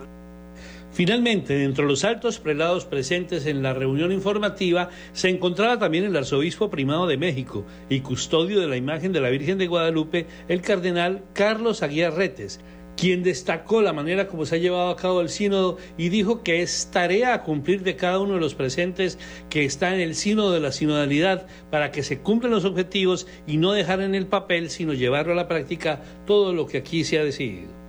Finalmente, 0.93 1.55
dentro 1.55 1.85
de 1.85 1.91
los 1.91 2.05
altos 2.05 2.39
prelados 2.39 2.85
presentes 2.85 3.47
en 3.47 3.63
la 3.63 3.73
reunión 3.73 4.13
informativa, 4.13 4.91
se 5.15 5.31
encontraba 5.31 5.79
también 5.79 6.05
el 6.05 6.15
arzobispo 6.15 6.69
primado 6.69 7.07
de 7.07 7.17
México 7.17 7.65
y 7.89 8.01
custodio 8.01 8.61
de 8.61 8.69
la 8.69 8.77
imagen 8.77 9.11
de 9.13 9.23
la 9.23 9.31
Virgen 9.31 9.57
de 9.57 9.69
Guadalupe, 9.69 10.27
el 10.49 10.61
cardenal 10.61 11.25
Carlos 11.33 11.83
Aguiar 11.83 12.13
Retes, 12.13 12.61
quien 12.95 13.23
destacó 13.23 13.81
la 13.81 13.95
manera 13.95 14.29
como 14.29 14.45
se 14.45 14.57
ha 14.57 14.59
llevado 14.59 14.91
a 14.91 14.97
cabo 14.97 15.23
el 15.23 15.31
sínodo 15.31 15.79
y 15.97 16.11
dijo 16.11 16.43
que 16.43 16.61
es 16.61 16.91
tarea 16.93 17.33
a 17.33 17.43
cumplir 17.43 17.83
de 17.85 17.97
cada 17.97 18.19
uno 18.19 18.35
de 18.35 18.41
los 18.41 18.55
presentes 18.55 19.19
que 19.49 19.65
está 19.65 19.95
en 19.95 20.01
el 20.01 20.15
sínodo 20.15 20.53
de 20.53 20.61
la 20.61 20.73
sinodalidad 20.73 21.47
para 21.71 21.91
que 21.91 22.03
se 22.03 22.19
cumplan 22.21 22.53
los 22.53 22.67
objetivos 22.67 23.27
y 23.47 23.57
no 23.57 23.73
dejar 23.73 24.03
en 24.03 24.15
el 24.15 24.27
papel, 24.27 24.69
sino 24.69 24.93
llevarlo 24.93 25.33
a 25.33 25.37
la 25.37 25.49
práctica 25.49 26.03
todo 26.27 26.53
lo 26.53 26.67
que 26.67 26.77
aquí 26.77 27.03
se 27.05 27.19
ha 27.19 27.25
decidido. 27.25 27.82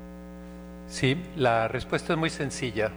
Sí, 0.88 1.18
la 1.36 1.68
respuesta 1.68 2.14
es 2.14 2.20
muy 2.20 2.30
sencilla. 2.30 2.92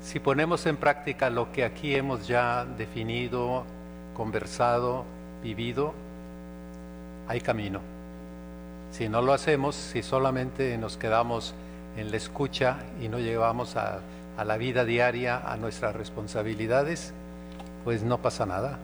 Si 0.00 0.20
ponemos 0.20 0.64
en 0.66 0.76
práctica 0.76 1.28
lo 1.28 1.50
que 1.52 1.64
aquí 1.64 1.94
hemos 1.94 2.26
ya 2.26 2.64
definido, 2.64 3.64
conversado, 4.14 5.04
vivido, 5.42 5.92
hay 7.26 7.40
camino. 7.40 7.80
Si 8.90 9.08
no 9.08 9.20
lo 9.22 9.32
hacemos, 9.32 9.74
si 9.74 10.02
solamente 10.02 10.78
nos 10.78 10.96
quedamos 10.96 11.54
en 11.96 12.10
la 12.10 12.16
escucha 12.16 12.78
y 13.02 13.08
no 13.08 13.18
llevamos 13.18 13.76
a, 13.76 14.00
la 14.44 14.56
vida 14.56 14.84
diaria, 14.84 15.42
a 15.44 15.56
nuestras 15.56 15.96
responsabilidades, 15.96 17.12
pues 17.84 18.04
no 18.04 18.18
pasa 18.18 18.46
nada. 18.46 18.78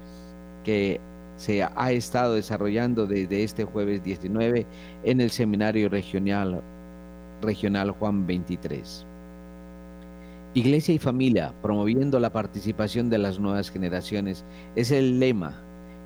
que 0.63 0.99
se 1.35 1.61
ha 1.61 1.91
estado 1.91 2.33
desarrollando 2.33 3.05
desde 3.05 3.43
este 3.43 3.63
jueves 3.63 4.03
19 4.03 4.65
en 5.03 5.21
el 5.21 5.29
Seminario 5.29 5.87
Regional 5.87 6.63
Regional 7.43 7.91
Juan 7.91 8.25
23. 8.25 9.05
Iglesia 10.55 10.95
y 10.95 10.97
familia, 10.97 11.53
promoviendo 11.62 12.19
la 12.19 12.33
participación 12.33 13.07
de 13.12 13.19
las 13.19 13.39
nuevas 13.39 13.69
generaciones, 13.69 14.43
es 14.75 14.89
el 14.89 15.19
lema 15.19 15.62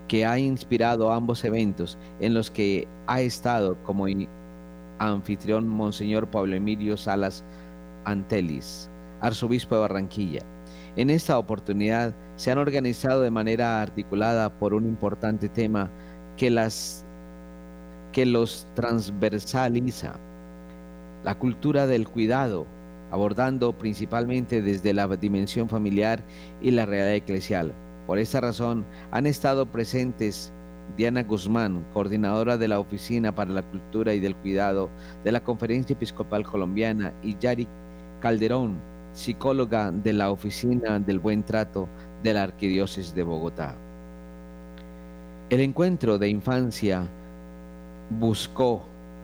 que 0.09 0.25
ha 0.25 0.37
inspirado 0.37 1.13
ambos 1.13 1.45
eventos 1.45 1.97
en 2.19 2.33
los 2.33 2.51
que 2.51 2.85
ha 3.07 3.21
estado 3.21 3.81
como 3.83 4.05
anfitrión 4.99 5.65
Monseñor 5.69 6.29
Pablo 6.29 6.57
Emilio 6.57 6.97
Salas 6.97 7.45
Antelis, 8.03 8.89
arzobispo 9.21 9.75
de 9.75 9.81
Barranquilla. 9.81 10.41
En 10.97 11.09
esta 11.09 11.39
oportunidad 11.39 12.13
se 12.35 12.51
han 12.51 12.57
organizado 12.57 13.21
de 13.21 13.31
manera 13.31 13.81
articulada 13.81 14.49
por 14.59 14.73
un 14.73 14.83
importante 14.83 15.47
tema 15.47 15.89
que, 16.35 16.49
las, 16.49 17.05
que 18.11 18.25
los 18.25 18.67
transversaliza 18.75 20.19
la 21.23 21.39
cultura 21.39 21.87
del 21.87 22.09
cuidado, 22.09 22.67
abordando 23.13 23.77
principalmente 23.77 24.63
desde 24.63 24.91
la 24.91 25.07
dimensión 25.07 25.69
familiar 25.69 26.23
y 26.63 26.71
la 26.71 26.87
realidad 26.87 27.13
eclesial. 27.13 27.71
Por 28.07 28.17
esta 28.17 28.41
razón 28.41 28.85
han 29.11 29.27
estado 29.27 29.67
presentes 29.67 30.51
Diana 30.97 31.21
Guzmán, 31.21 31.85
coordinadora 31.93 32.57
de 32.57 32.67
la 32.67 32.79
Oficina 32.79 33.33
para 33.33 33.51
la 33.51 33.61
Cultura 33.61 34.15
y 34.15 34.19
del 34.19 34.35
Cuidado 34.35 34.89
de 35.23 35.31
la 35.31 35.43
Conferencia 35.43 35.93
Episcopal 35.93 36.43
Colombiana, 36.43 37.13
y 37.21 37.37
Yari 37.37 37.67
Calderón, 38.19 38.81
psicóloga 39.13 39.91
de 39.91 40.13
la 40.13 40.31
Oficina 40.31 40.97
del 40.99 41.19
Buen 41.19 41.43
Trato 41.43 41.87
de 42.23 42.33
la 42.33 42.41
Arquidiócesis 42.41 43.13
de 43.13 43.21
Bogotá. 43.21 43.75
El 45.51 45.59
encuentro 45.59 46.17
de 46.17 46.29
infancia 46.29 47.07
buscó 48.09 48.83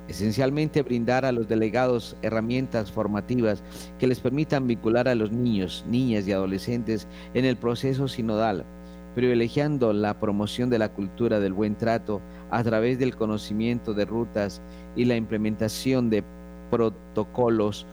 Esencialmente 0.10 0.82
brindar 0.82 1.24
a 1.24 1.32
los 1.32 1.48
delegados 1.48 2.18
herramientas 2.24 2.92
formativas 2.92 3.62
que 4.00 4.08
les 4.08 4.20
permitan 4.20 4.66
vincular 4.66 5.08
a 5.08 5.14
los 5.14 5.32
niños, 5.32 5.86
niñas 5.88 6.28
y 6.28 6.32
adolescentes 6.32 7.08
en 7.36 7.46
el 7.46 7.58
proceso 7.58 8.08
sinodal, 8.08 8.66
privilegiando 9.14 9.94
la 9.94 10.20
promoción 10.20 10.72
de 10.72 10.80
la 10.80 10.90
cultura 10.90 11.40
del 11.40 11.54
buen 11.54 11.76
trato 11.76 12.22
a 12.50 12.64
través 12.64 12.98
del 12.98 13.16
conocimiento 13.16 13.94
de 13.94 14.06
rutas 14.06 14.64
y 14.96 15.06
la 15.06 15.16
implementación 15.16 16.10
de 16.10 16.24
protocolos 16.72 17.86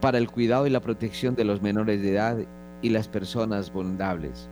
para 0.00 0.18
el 0.18 0.30
cuidado 0.30 0.64
y 0.68 0.70
la 0.70 0.80
protección 0.80 1.34
de 1.34 1.44
los 1.44 1.60
menores 1.60 2.00
de 2.00 2.12
edad 2.12 2.38
y 2.82 2.90
las 2.90 3.08
personas 3.08 3.72
vulnerables. 3.72 4.48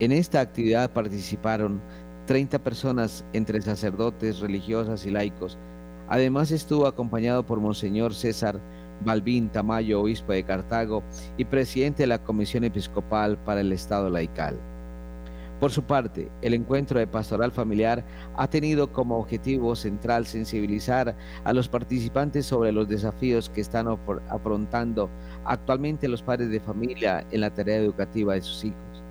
En 0.00 0.12
esta 0.12 0.40
actividad 0.40 0.90
participaron 0.90 1.80
30 2.26 2.58
personas 2.58 3.24
entre 3.32 3.62
sacerdotes, 3.62 4.40
religiosas 4.40 5.06
y 5.06 5.10
laicos, 5.10 5.58
Además 6.10 6.50
estuvo 6.50 6.88
acompañado 6.88 7.46
por 7.46 7.60
Monseñor 7.60 8.14
César 8.14 8.60
Balbín 9.04 9.48
Tamayo, 9.48 10.00
obispo 10.00 10.32
de 10.32 10.42
Cartago 10.42 11.04
y 11.38 11.44
presidente 11.44 12.02
de 12.02 12.08
la 12.08 12.18
Comisión 12.18 12.64
Episcopal 12.64 13.38
para 13.38 13.60
el 13.60 13.72
Estado 13.72 14.10
Laical. 14.10 14.58
Por 15.60 15.70
su 15.70 15.84
parte, 15.84 16.28
el 16.42 16.54
encuentro 16.54 16.98
de 16.98 17.06
pastoral 17.06 17.52
familiar 17.52 18.04
ha 18.36 18.48
tenido 18.48 18.92
como 18.92 19.18
objetivo 19.18 19.76
central 19.76 20.26
sensibilizar 20.26 21.14
a 21.44 21.52
los 21.52 21.68
participantes 21.68 22.44
sobre 22.44 22.72
los 22.72 22.88
desafíos 22.88 23.48
que 23.48 23.60
están 23.60 23.86
afrontando 24.28 25.08
actualmente 25.44 26.08
los 26.08 26.22
padres 26.22 26.50
de 26.50 26.58
familia 26.58 27.24
en 27.30 27.42
la 27.42 27.50
tarea 27.50 27.76
educativa 27.76 28.34
de 28.34 28.42
sus 28.42 28.64
hijos. 28.64 29.04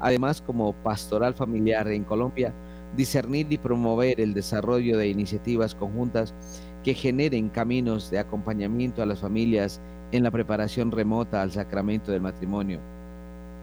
Además, 0.00 0.40
como 0.40 0.72
pastoral 0.72 1.34
familiar 1.34 1.88
en 1.88 2.04
Colombia, 2.04 2.54
discernir 2.96 3.46
y 3.50 3.58
promover 3.58 4.20
el 4.20 4.34
desarrollo 4.34 4.98
de 4.98 5.08
iniciativas 5.08 5.74
conjuntas 5.74 6.34
que 6.82 6.94
generen 6.94 7.48
caminos 7.48 8.10
de 8.10 8.18
acompañamiento 8.18 9.02
a 9.02 9.06
las 9.06 9.20
familias 9.20 9.80
en 10.12 10.22
la 10.22 10.30
preparación 10.30 10.90
remota 10.90 11.42
al 11.42 11.52
sacramento 11.52 12.12
del 12.12 12.20
matrimonio. 12.20 12.80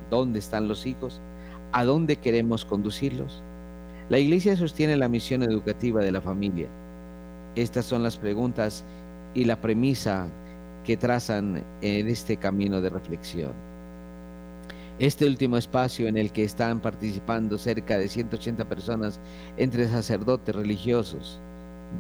¿Dónde 0.10 0.40
están 0.40 0.68
los 0.68 0.86
hijos? 0.86 1.22
¿A 1.72 1.84
dónde 1.86 2.18
queremos 2.18 2.66
conducirlos? 2.66 3.42
La 4.10 4.20
Iglesia 4.20 4.56
sostiene 4.56 4.98
la 4.98 5.08
misión 5.08 5.44
educativa 5.44 6.02
de 6.02 6.12
la 6.12 6.22
familia. 6.22 6.68
Estas 7.56 7.86
son 7.86 8.04
las 8.04 8.18
preguntas 8.18 8.84
y 9.34 9.46
la 9.46 9.60
premisa 9.60 10.28
que 10.84 10.98
trazan 10.98 11.64
en 11.82 12.08
este 12.08 12.38
camino 12.38 12.82
de 12.82 12.90
reflexión. 12.90 13.73
Este 15.04 15.28
último 15.28 15.58
espacio 15.58 16.08
en 16.08 16.16
el 16.16 16.32
que 16.32 16.46
están 16.46 16.80
participando 16.80 17.58
cerca 17.58 17.98
de 17.98 18.08
180 18.08 18.64
personas 18.70 19.20
entre 19.58 19.90
sacerdotes 19.90 20.56
religiosos, 20.56 21.42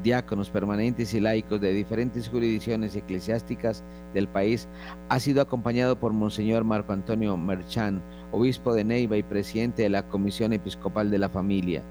diáconos 0.02 0.50
permanentes 0.50 1.13
y 1.13 1.20
laicos 1.20 1.60
de 1.60 1.74
diferentes 1.74 2.30
jurisdicciones 2.30 2.96
eclesiásticas 2.96 3.84
del 4.13 4.30
país, 4.30 4.70
ha 5.10 5.20
sido 5.20 5.42
acompañado 5.42 6.00
por 6.00 6.13
Monseñor 6.13 6.63
Marco 6.63 6.94
Antonio 6.94 7.36
Merchán, 7.36 8.02
obispo 8.32 8.74
de 8.74 8.86
Neiva 8.86 9.18
y 9.18 9.24
presidente 9.24 9.82
de 9.82 9.89
la 9.89 10.08
Comisión 10.08 10.54
Episcopal 10.54 11.12
de 11.12 11.18
la 11.18 11.28
Familia, 11.28 11.84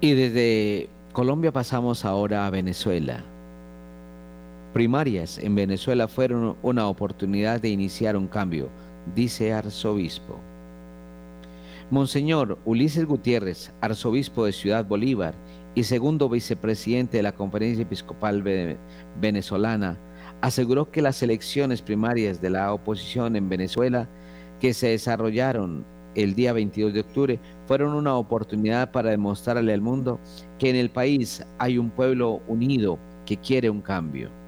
Y 0.00 0.14
desde 0.14 0.88
Colombia 1.12 1.52
pasamos 1.52 2.04
ahora 2.04 2.44
a 2.44 2.50
Venezuela. 2.50 3.22
Primarias 4.72 5.38
en 5.38 5.54
Venezuela 5.54 6.08
fueron 6.08 6.56
una 6.62 6.88
oportunidad 6.88 7.60
de 7.60 7.68
iniciar 7.68 8.16
un 8.16 8.26
cambio, 8.26 8.68
dice 9.14 9.52
arzobispo. 9.52 10.40
Monseñor 11.88 12.58
Ulises 12.64 13.04
Gutiérrez, 13.04 13.70
arzobispo 13.80 14.44
de 14.44 14.52
Ciudad 14.52 14.84
Bolívar 14.84 15.34
y 15.74 15.84
segundo 15.84 16.28
vicepresidente 16.28 17.16
de 17.16 17.22
la 17.22 17.32
Conferencia 17.32 17.82
Episcopal 17.82 18.42
Venezolana, 19.20 19.98
aseguró 20.40 20.90
que 20.90 21.02
las 21.02 21.22
elecciones 21.22 21.82
primarias 21.82 22.40
de 22.40 22.50
la 22.50 22.72
oposición 22.72 23.36
en 23.36 23.48
Venezuela 23.48 24.08
que 24.60 24.74
se 24.74 24.88
desarrollaron 24.88 25.84
el 26.14 26.34
día 26.34 26.52
22 26.52 26.92
de 26.92 27.00
octubre 27.00 27.40
fueron 27.66 27.94
una 27.94 28.16
oportunidad 28.16 28.90
para 28.90 29.10
demostrarle 29.10 29.72
al 29.72 29.80
mundo 29.80 30.20
que 30.58 30.68
en 30.68 30.76
el 30.76 30.90
país 30.90 31.42
hay 31.58 31.78
un 31.78 31.90
pueblo 31.90 32.42
unido 32.48 32.98
que 33.24 33.38
quiere 33.38 33.70
un 33.70 33.80
cambio. 33.80 34.41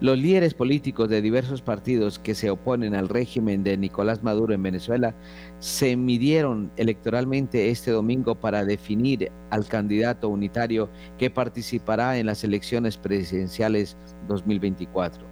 Los 0.00 0.16
líderes 0.16 0.54
políticos 0.54 1.10
de 1.10 1.20
diversos 1.20 1.60
partidos 1.60 2.18
que 2.18 2.34
se 2.34 2.48
oponen 2.48 2.94
al 2.94 3.10
régimen 3.10 3.62
de 3.62 3.76
Nicolás 3.76 4.22
Maduro 4.22 4.54
en 4.54 4.62
Venezuela 4.62 5.14
se 5.58 5.94
midieron 5.94 6.72
electoralmente 6.78 7.68
este 7.68 7.90
domingo 7.90 8.34
para 8.34 8.64
definir 8.64 9.30
al 9.50 9.66
candidato 9.66 10.30
unitario 10.30 10.88
que 11.18 11.28
participará 11.28 12.16
en 12.16 12.24
las 12.24 12.42
elecciones 12.44 12.96
presidenciales 12.96 13.98
2024. 14.26 15.22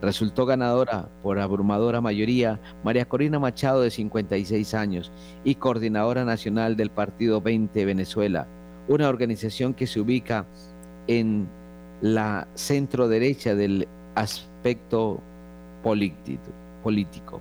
Resultó 0.00 0.46
ganadora 0.46 1.10
por 1.22 1.38
abrumadora 1.38 2.00
mayoría 2.00 2.58
María 2.82 3.04
Corina 3.04 3.38
Machado 3.38 3.82
de 3.82 3.90
56 3.90 4.72
años 4.72 5.12
y 5.44 5.56
coordinadora 5.56 6.24
nacional 6.24 6.76
del 6.76 6.88
Partido 6.88 7.42
20 7.42 7.84
Venezuela, 7.84 8.48
una 8.88 9.10
organización 9.10 9.74
que 9.74 9.86
se 9.86 10.00
ubica 10.00 10.46
en 11.08 11.46
la 12.00 12.46
centro 12.54 13.08
derecha 13.08 13.54
del 13.54 13.88
aspecto 14.14 15.20
político. 15.82 17.40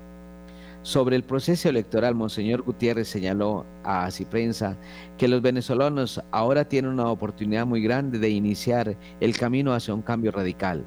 Sobre 0.83 1.15
el 1.15 1.23
proceso 1.23 1.67
electoral, 1.67 2.13
Monseñor 2.13 2.61
Gutiérrez 2.61 3.07
señaló 3.07 3.65
a 3.83 4.07
Prensa 4.29 4.77
que 5.17 5.27
los 5.27 5.41
venezolanos 5.41 6.21
ahora 6.29 6.65
tienen 6.65 6.91
una 6.91 7.09
oportunidad 7.09 7.65
muy 7.65 7.81
grande 7.81 8.19
de 8.19 8.29
iniciar 8.29 8.95
el 9.19 9.35
camino 9.35 9.73
hacia 9.73 9.95
un 9.95 10.03
cambio 10.03 10.31
radical. 10.31 10.85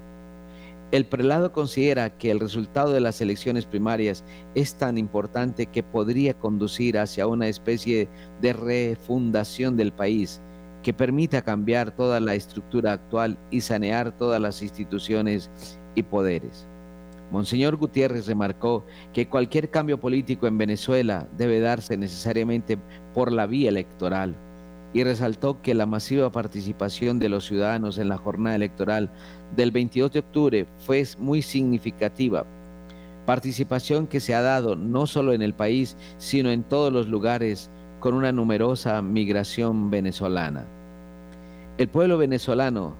El 0.92 1.04
prelado 1.04 1.52
considera 1.52 2.10
que 2.10 2.30
el 2.30 2.40
resultado 2.40 2.92
de 2.92 3.00
las 3.00 3.20
elecciones 3.20 3.66
primarias 3.66 4.24
es 4.54 4.74
tan 4.74 4.98
importante 4.98 5.66
que 5.66 5.82
podría 5.82 6.32
conducir 6.32 6.96
hacia 6.96 7.26
una 7.26 7.48
especie 7.48 8.08
de 8.40 8.52
refundación 8.52 9.76
del 9.76 9.92
país 9.92 10.40
que 10.88 10.94
permita 10.94 11.42
cambiar 11.42 11.90
toda 11.90 12.18
la 12.18 12.34
estructura 12.34 12.92
actual 12.92 13.36
y 13.50 13.60
sanear 13.60 14.16
todas 14.16 14.40
las 14.40 14.62
instituciones 14.62 15.50
y 15.94 16.02
poderes. 16.02 16.66
Monseñor 17.30 17.76
Gutiérrez 17.76 18.26
remarcó 18.26 18.86
que 19.12 19.28
cualquier 19.28 19.68
cambio 19.68 20.00
político 20.00 20.46
en 20.46 20.56
Venezuela 20.56 21.28
debe 21.36 21.60
darse 21.60 21.98
necesariamente 21.98 22.78
por 23.12 23.30
la 23.30 23.46
vía 23.46 23.68
electoral 23.68 24.34
y 24.94 25.04
resaltó 25.04 25.60
que 25.60 25.74
la 25.74 25.84
masiva 25.84 26.32
participación 26.32 27.18
de 27.18 27.28
los 27.28 27.44
ciudadanos 27.44 27.98
en 27.98 28.08
la 28.08 28.16
jornada 28.16 28.56
electoral 28.56 29.10
del 29.54 29.72
22 29.72 30.10
de 30.10 30.20
octubre 30.20 30.66
fue 30.86 31.04
muy 31.18 31.42
significativa. 31.42 32.46
Participación 33.26 34.06
que 34.06 34.20
se 34.20 34.34
ha 34.34 34.40
dado 34.40 34.74
no 34.74 35.06
solo 35.06 35.34
en 35.34 35.42
el 35.42 35.52
país, 35.52 35.98
sino 36.16 36.50
en 36.50 36.62
todos 36.62 36.90
los 36.90 37.08
lugares 37.08 37.68
con 38.00 38.14
una 38.14 38.32
numerosa 38.32 39.02
migración 39.02 39.90
venezolana. 39.90 40.77
El 41.78 41.86
pueblo 41.86 42.18
venezolano, 42.18 42.96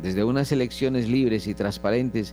desde 0.00 0.22
unas 0.22 0.52
elecciones 0.52 1.08
libres 1.08 1.48
y 1.48 1.54
transparentes, 1.54 2.32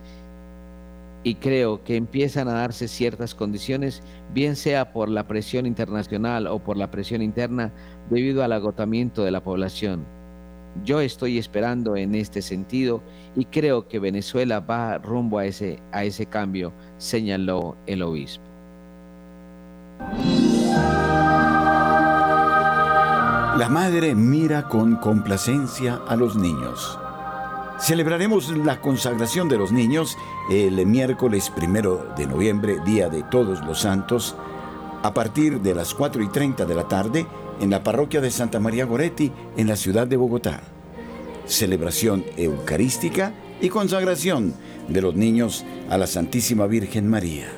y 1.24 1.34
creo 1.34 1.82
que 1.82 1.96
empiezan 1.96 2.46
a 2.46 2.52
darse 2.52 2.86
ciertas 2.86 3.34
condiciones, 3.34 4.00
bien 4.32 4.54
sea 4.54 4.92
por 4.92 5.08
la 5.08 5.26
presión 5.26 5.66
internacional 5.66 6.46
o 6.46 6.60
por 6.60 6.76
la 6.76 6.92
presión 6.92 7.20
interna, 7.20 7.72
debido 8.10 8.44
al 8.44 8.52
agotamiento 8.52 9.24
de 9.24 9.32
la 9.32 9.42
población. 9.42 10.04
Yo 10.84 11.00
estoy 11.00 11.36
esperando 11.36 11.96
en 11.96 12.14
este 12.14 12.42
sentido 12.42 13.02
y 13.34 13.46
creo 13.46 13.88
que 13.88 13.98
Venezuela 13.98 14.60
va 14.60 14.98
rumbo 14.98 15.38
a 15.38 15.46
ese, 15.46 15.80
a 15.90 16.04
ese 16.04 16.26
cambio, 16.26 16.72
señaló 16.98 17.76
el 17.88 18.02
obispo. 18.02 18.44
La 23.58 23.68
madre 23.68 24.14
mira 24.14 24.68
con 24.68 24.94
complacencia 24.94 26.00
a 26.06 26.14
los 26.14 26.36
niños. 26.36 26.96
Celebraremos 27.80 28.56
la 28.56 28.80
consagración 28.80 29.48
de 29.48 29.58
los 29.58 29.72
niños 29.72 30.16
el 30.48 30.86
miércoles 30.86 31.50
primero 31.50 32.06
de 32.16 32.28
noviembre, 32.28 32.76
Día 32.86 33.08
de 33.08 33.24
Todos 33.24 33.66
los 33.66 33.80
Santos, 33.80 34.36
a 35.02 35.12
partir 35.12 35.60
de 35.60 35.74
las 35.74 35.92
4 35.92 36.22
y 36.22 36.28
30 36.28 36.66
de 36.66 36.74
la 36.76 36.86
tarde 36.86 37.26
en 37.60 37.70
la 37.70 37.82
parroquia 37.82 38.20
de 38.20 38.30
Santa 38.30 38.60
María 38.60 38.84
Goretti, 38.84 39.32
en 39.56 39.66
la 39.66 39.74
ciudad 39.74 40.06
de 40.06 40.16
Bogotá. 40.16 40.60
Celebración 41.44 42.24
eucarística 42.36 43.34
y 43.60 43.70
consagración 43.70 44.54
de 44.86 45.02
los 45.02 45.16
niños 45.16 45.64
a 45.90 45.98
la 45.98 46.06
Santísima 46.06 46.68
Virgen 46.68 47.08
María. 47.08 47.57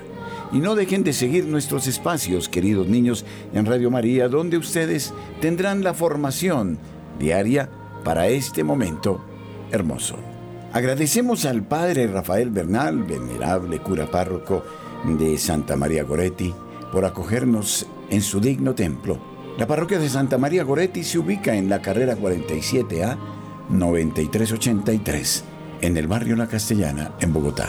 Y 0.53 0.59
no 0.59 0.75
dejen 0.75 1.05
de 1.05 1.13
seguir 1.13 1.47
nuestros 1.47 1.87
espacios, 1.87 2.49
queridos 2.49 2.89
niños, 2.89 3.25
en 3.53 3.67
Radio 3.67 3.91
María, 3.91 4.29
donde 4.29 4.59
ustedes 4.59 5.15
tendrán 5.41 5.85
la 5.85 5.95
formación 5.95 6.79
diaria 7.19 7.69
para 8.05 8.29
este 8.29 8.65
momento 8.65 9.21
hermoso. 9.71 10.17
Agradecemos 10.73 11.45
al 11.45 11.63
Padre 11.63 12.07
Rafael 12.07 12.51
Bernal, 12.51 13.03
venerable 13.03 13.81
cura 13.81 14.11
párroco 14.11 14.65
de 15.05 15.39
Santa 15.39 15.77
María 15.77 16.05
Goretti, 16.05 16.55
por 16.93 17.05
acogernos 17.05 17.87
en 18.11 18.23
su 18.23 18.41
digno 18.41 18.75
templo. 18.75 19.19
La 19.59 19.67
parroquia 19.67 19.99
de 19.99 20.09
Santa 20.09 20.39
María 20.39 20.65
Goretti 20.65 21.05
se 21.05 21.19
ubica 21.19 21.55
en 21.55 21.69
la 21.69 21.83
carrera 21.83 22.17
47A 22.17 23.17
9383, 23.69 25.45
en 25.81 25.97
el 25.97 26.07
barrio 26.07 26.37
La 26.37 26.47
Castellana, 26.47 27.13
en 27.21 27.33
Bogotá. 27.33 27.69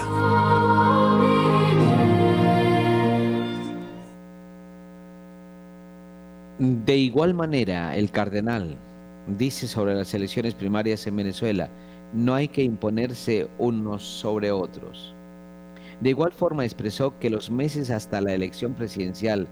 De 6.61 6.95
igual 6.95 7.33
manera, 7.33 7.95
el 7.95 8.11
cardenal 8.11 8.77
dice 9.25 9.67
sobre 9.67 9.95
las 9.95 10.13
elecciones 10.13 10.53
primarias 10.53 11.07
en 11.07 11.15
Venezuela, 11.15 11.71
no 12.13 12.35
hay 12.35 12.47
que 12.49 12.61
imponerse 12.61 13.49
unos 13.57 14.03
sobre 14.03 14.51
otros. 14.51 15.15
De 16.01 16.11
igual 16.11 16.31
forma 16.31 16.63
expresó 16.63 17.17
que 17.17 17.31
los 17.31 17.49
meses 17.49 17.89
hasta 17.89 18.21
la 18.21 18.35
elección 18.35 18.75
presidencial 18.75 19.47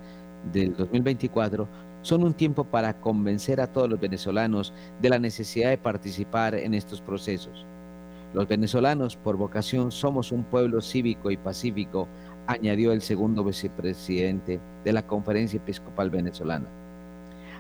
del 0.54 0.76
2024 0.76 1.68
son 2.04 2.24
un 2.24 2.36
tiempo 2.36 2.64
para 2.64 3.02
convencer 3.02 3.60
a 3.60 3.66
todos 3.66 3.90
los 3.90 4.00
venezolanos 4.00 4.72
de 5.02 5.10
la 5.10 5.18
necesidad 5.18 5.72
de 5.72 5.80
participar 5.80 6.54
en 6.54 6.76
estos 6.76 7.02
procesos. 7.02 7.66
Los 8.36 8.48
venezolanos, 8.48 9.18
por 9.18 9.36
vocación, 9.36 9.92
somos 9.92 10.32
un 10.32 10.44
pueblo 10.44 10.80
cívico 10.80 11.32
y 11.32 11.38
pacífico 11.38 12.08
añadió 12.46 12.92
el 12.92 13.02
segundo 13.02 13.44
vicepresidente 13.44 14.62
de 14.86 14.94
la 14.94 15.08
Conferencia 15.08 15.58
Episcopal 15.58 16.12
Venezolana. 16.12 16.79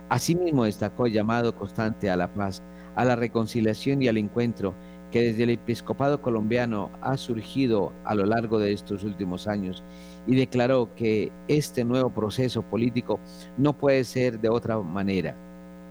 Asimismo 0.10 0.66
destacó 0.66 1.06
el 1.06 1.14
llamado 1.14 1.56
constante 1.56 2.10
a 2.10 2.18
la 2.18 2.34
paz, 2.34 2.64
a 2.96 3.06
la 3.06 3.16
reconciliación 3.16 4.02
y 4.02 4.08
al 4.08 4.18
encuentro 4.18 4.74
que 5.12 5.22
desde 5.22 5.44
el 5.44 5.52
episcopado 5.52 6.22
colombiano 6.22 6.90
ha 7.02 7.16
surgido 7.18 7.94
a 8.06 8.16
lo 8.16 8.26
largo 8.26 8.60
de 8.60 8.74
estos 8.74 9.04
últimos 9.04 9.48
años 9.48 9.84
y 10.28 10.36
declaró 10.36 10.94
que 10.96 11.32
este 11.48 11.84
nuevo 11.84 12.10
proceso 12.10 12.62
político 12.62 13.20
no 13.58 13.74
puede 13.78 14.04
ser 14.04 14.40
de 14.40 14.50
otra 14.50 14.80
manera. 14.80 15.36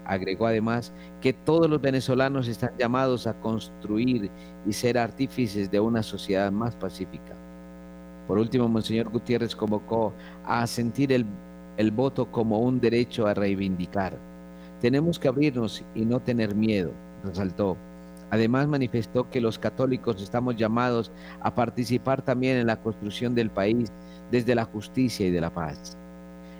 Agregó 0.05 0.47
además 0.47 0.91
que 1.21 1.33
todos 1.33 1.69
los 1.69 1.81
venezolanos 1.81 2.47
están 2.47 2.71
llamados 2.77 3.27
a 3.27 3.39
construir 3.39 4.31
y 4.65 4.73
ser 4.73 4.97
artífices 4.97 5.69
de 5.69 5.79
una 5.79 6.01
sociedad 6.01 6.51
más 6.51 6.75
pacífica. 6.75 7.35
Por 8.27 8.37
último, 8.37 8.67
Monseñor 8.67 9.09
Gutiérrez 9.09 9.55
convocó 9.55 10.13
a 10.45 10.65
sentir 10.67 11.11
el, 11.11 11.25
el 11.79 11.89
voto 11.89 12.31
como 12.31 12.59
un 12.59 12.79
derecho 12.79 13.25
a 13.25 13.33
reivindicar. 13.33 14.15
Tenemos 14.79 15.17
que 15.17 15.27
abrirnos 15.27 15.83
y 15.95 16.05
no 16.05 16.19
tener 16.19 16.53
miedo, 16.53 16.91
resaltó 17.23 17.75
Además 18.31 18.67
manifestó 18.67 19.29
que 19.29 19.41
los 19.41 19.57
católicos 19.57 20.21
estamos 20.21 20.55
llamados 20.55 21.11
a 21.41 21.55
participar 21.55 22.21
también 22.21 22.57
en 22.57 22.67
la 22.67 22.77
construcción 22.77 23.33
del 23.33 23.49
país 23.49 23.91
desde 24.29 24.55
la 24.55 24.65
justicia 24.65 25.27
y 25.27 25.31
de 25.31 25.41
la 25.41 25.49
paz. 25.49 25.97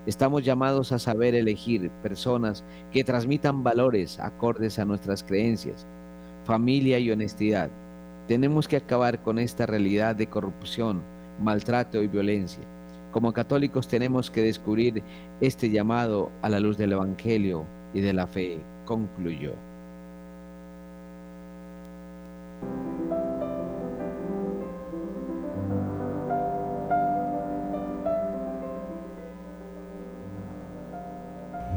Estamos 0.05 0.43
llamados 0.43 0.91
a 0.91 0.97
saber 0.97 1.35
elegir 1.35 1.91
personas 2.01 2.63
que 2.91 3.03
transmitan 3.03 3.63
valores 3.63 4.19
acordes 4.19 4.79
a 4.79 4.85
nuestras 4.85 5.23
creencias, 5.23 5.85
familia 6.45 6.97
y 6.97 7.11
honestidad. 7.11 7.69
Tenemos 8.27 8.67
que 8.67 8.77
acabar 8.77 9.21
con 9.21 9.37
esta 9.37 9.65
realidad 9.65 10.15
de 10.15 10.27
corrupción, 10.27 11.03
maltrato 11.39 12.01
y 12.01 12.07
violencia. 12.07 12.63
Como 13.11 13.33
católicos 13.33 13.87
tenemos 13.87 14.29
que 14.29 14.41
descubrir 14.41 15.01
este 15.41 15.69
llamado 15.69 16.31
a 16.41 16.49
la 16.49 16.59
luz 16.59 16.77
del 16.77 16.93
Evangelio 16.93 17.65
y 17.93 18.01
de 18.01 18.13
la 18.13 18.27
fe, 18.27 18.59
concluyó. 18.85 19.53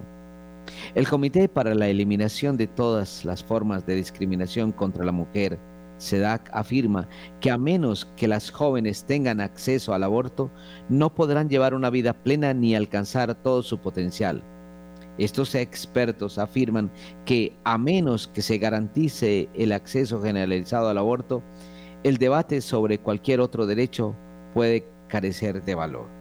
El 0.95 1.05
Comité 1.07 1.49
para 1.49 1.75
la 1.75 1.89
Eliminación 1.89 2.55
de 2.55 2.67
todas 2.67 3.25
las 3.25 3.43
formas 3.43 3.85
de 3.85 3.95
discriminación 3.95 4.71
contra 4.71 5.03
la 5.03 5.11
mujer, 5.11 5.59
SEDAC, 5.97 6.49
afirma 6.53 7.07
que 7.39 7.51
a 7.51 7.57
menos 7.57 8.05
que 8.15 8.27
las 8.27 8.51
jóvenes 8.51 9.05
tengan 9.05 9.41
acceso 9.41 9.93
al 9.93 10.03
aborto, 10.03 10.51
no 10.89 11.13
podrán 11.13 11.49
llevar 11.49 11.73
una 11.73 11.89
vida 11.89 12.13
plena 12.13 12.53
ni 12.53 12.75
alcanzar 12.75 13.33
todo 13.35 13.63
su 13.63 13.79
potencial. 13.79 14.43
Estos 15.17 15.55
expertos 15.55 16.37
afirman 16.37 16.91
que 17.25 17.55
a 17.63 17.77
menos 17.77 18.27
que 18.27 18.41
se 18.41 18.59
garantice 18.59 19.49
el 19.55 19.71
acceso 19.71 20.21
generalizado 20.21 20.89
al 20.89 20.97
aborto, 20.97 21.41
el 22.03 22.17
debate 22.17 22.61
sobre 22.61 22.99
cualquier 22.99 23.41
otro 23.41 23.65
derecho 23.65 24.15
puede 24.53 24.87
carecer 25.07 25.63
de 25.63 25.75
valor. 25.75 26.17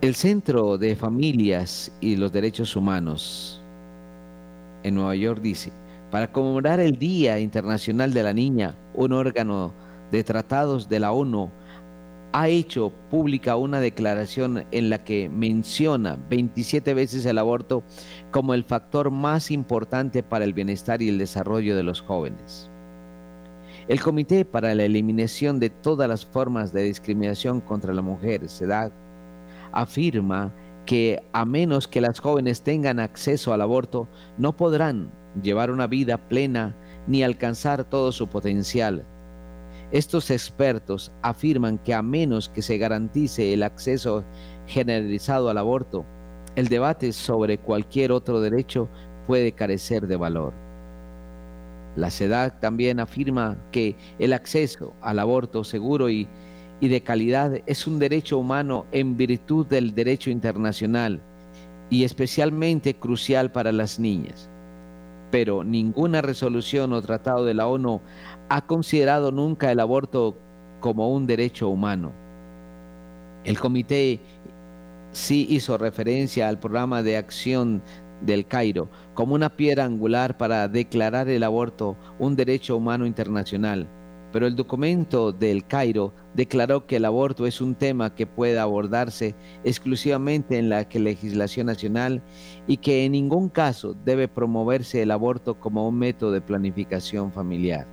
El 0.00 0.16
Centro 0.16 0.78
de 0.78 0.96
Familias 0.96 1.92
y 2.00 2.16
los 2.16 2.32
Derechos 2.32 2.74
Humanos 2.74 3.62
en 4.82 4.96
Nueva 4.96 5.14
York 5.14 5.40
dice, 5.40 5.72
para 6.12 6.30
conmemorar 6.30 6.78
el 6.78 6.98
Día 6.98 7.40
Internacional 7.40 8.12
de 8.12 8.22
la 8.22 8.34
Niña, 8.34 8.74
un 8.92 9.14
órgano 9.14 9.72
de 10.10 10.22
tratados 10.22 10.90
de 10.90 11.00
la 11.00 11.10
ONU 11.10 11.50
ha 12.34 12.48
hecho 12.48 12.92
pública 13.10 13.56
una 13.56 13.80
declaración 13.80 14.66
en 14.72 14.90
la 14.90 15.04
que 15.04 15.30
menciona 15.30 16.18
27 16.28 16.92
veces 16.92 17.24
el 17.24 17.38
aborto 17.38 17.82
como 18.30 18.52
el 18.52 18.64
factor 18.64 19.10
más 19.10 19.50
importante 19.50 20.22
para 20.22 20.44
el 20.44 20.52
bienestar 20.52 21.00
y 21.00 21.08
el 21.08 21.16
desarrollo 21.16 21.74
de 21.76 21.82
los 21.82 22.02
jóvenes. 22.02 22.68
El 23.88 23.98
Comité 24.02 24.44
para 24.44 24.74
la 24.74 24.84
Eliminación 24.84 25.58
de 25.60 25.70
todas 25.70 26.10
las 26.10 26.26
formas 26.26 26.74
de 26.74 26.82
discriminación 26.82 27.62
contra 27.62 27.94
la 27.94 28.02
mujer, 28.02 28.46
SEDAC, 28.50 28.92
afirma 29.72 30.52
que 30.86 31.22
a 31.32 31.44
menos 31.44 31.88
que 31.88 32.00
las 32.00 32.20
jóvenes 32.20 32.62
tengan 32.62 33.00
acceso 33.00 33.52
al 33.52 33.60
aborto, 33.62 34.08
no 34.38 34.56
podrán 34.56 35.10
llevar 35.42 35.70
una 35.70 35.86
vida 35.86 36.16
plena 36.16 36.76
ni 37.06 37.22
alcanzar 37.22 37.84
todo 37.84 38.12
su 38.12 38.28
potencial, 38.28 39.04
estos 39.92 40.30
expertos 40.30 41.12
afirman 41.20 41.76
que 41.76 41.92
a 41.92 42.00
menos 42.00 42.48
que 42.48 42.62
se 42.62 42.78
garantice 42.78 43.52
el 43.52 43.62
acceso 43.62 44.24
generalizado 44.66 45.50
al 45.50 45.58
aborto, 45.58 46.06
el 46.56 46.68
debate 46.68 47.12
sobre 47.12 47.58
cualquier 47.58 48.10
otro 48.10 48.40
derecho 48.40 48.88
puede 49.26 49.52
carecer 49.52 50.06
de 50.06 50.16
valor. 50.16 50.54
La 51.94 52.10
SEDAC 52.10 52.58
también 52.58 53.00
afirma 53.00 53.58
que 53.70 53.94
el 54.18 54.32
acceso 54.32 54.94
al 55.02 55.18
aborto 55.18 55.62
seguro 55.62 56.08
y, 56.08 56.26
y 56.82 56.88
de 56.88 57.00
calidad 57.00 57.62
es 57.66 57.86
un 57.86 58.00
derecho 58.00 58.38
humano 58.38 58.86
en 58.90 59.16
virtud 59.16 59.64
del 59.66 59.94
derecho 59.94 60.30
internacional 60.30 61.20
y 61.90 62.02
especialmente 62.02 62.94
crucial 62.94 63.52
para 63.52 63.70
las 63.70 64.00
niñas. 64.00 64.50
Pero 65.30 65.62
ninguna 65.62 66.22
resolución 66.22 66.92
o 66.92 67.00
tratado 67.00 67.44
de 67.44 67.54
la 67.54 67.68
ONU 67.68 68.00
ha 68.48 68.66
considerado 68.66 69.30
nunca 69.30 69.70
el 69.70 69.78
aborto 69.78 70.36
como 70.80 71.14
un 71.14 71.24
derecho 71.28 71.68
humano. 71.68 72.10
El 73.44 73.60
comité 73.60 74.18
sí 75.12 75.46
hizo 75.50 75.78
referencia 75.78 76.48
al 76.48 76.58
programa 76.58 77.04
de 77.04 77.16
acción 77.16 77.80
del 78.22 78.44
Cairo 78.44 78.88
como 79.14 79.36
una 79.36 79.50
piedra 79.50 79.84
angular 79.84 80.36
para 80.36 80.66
declarar 80.66 81.28
el 81.28 81.44
aborto 81.44 81.96
un 82.18 82.34
derecho 82.34 82.76
humano 82.76 83.06
internacional, 83.06 83.86
pero 84.32 84.46
el 84.46 84.56
documento 84.56 85.30
del 85.30 85.66
Cairo 85.66 86.12
declaró 86.34 86.86
que 86.86 86.96
el 86.96 87.04
aborto 87.04 87.46
es 87.46 87.60
un 87.60 87.74
tema 87.74 88.14
que 88.14 88.26
puede 88.26 88.58
abordarse 88.58 89.34
exclusivamente 89.62 90.58
en 90.58 90.70
la 90.70 90.86
legislación 90.90 91.66
nacional 91.66 92.22
y 92.66 92.78
que 92.78 93.04
en 93.04 93.12
ningún 93.12 93.50
caso 93.50 93.94
debe 94.04 94.28
promoverse 94.28 95.02
el 95.02 95.10
aborto 95.10 95.60
como 95.60 95.86
un 95.86 95.98
método 95.98 96.32
de 96.32 96.40
planificación 96.40 97.32
familiar. 97.32 97.86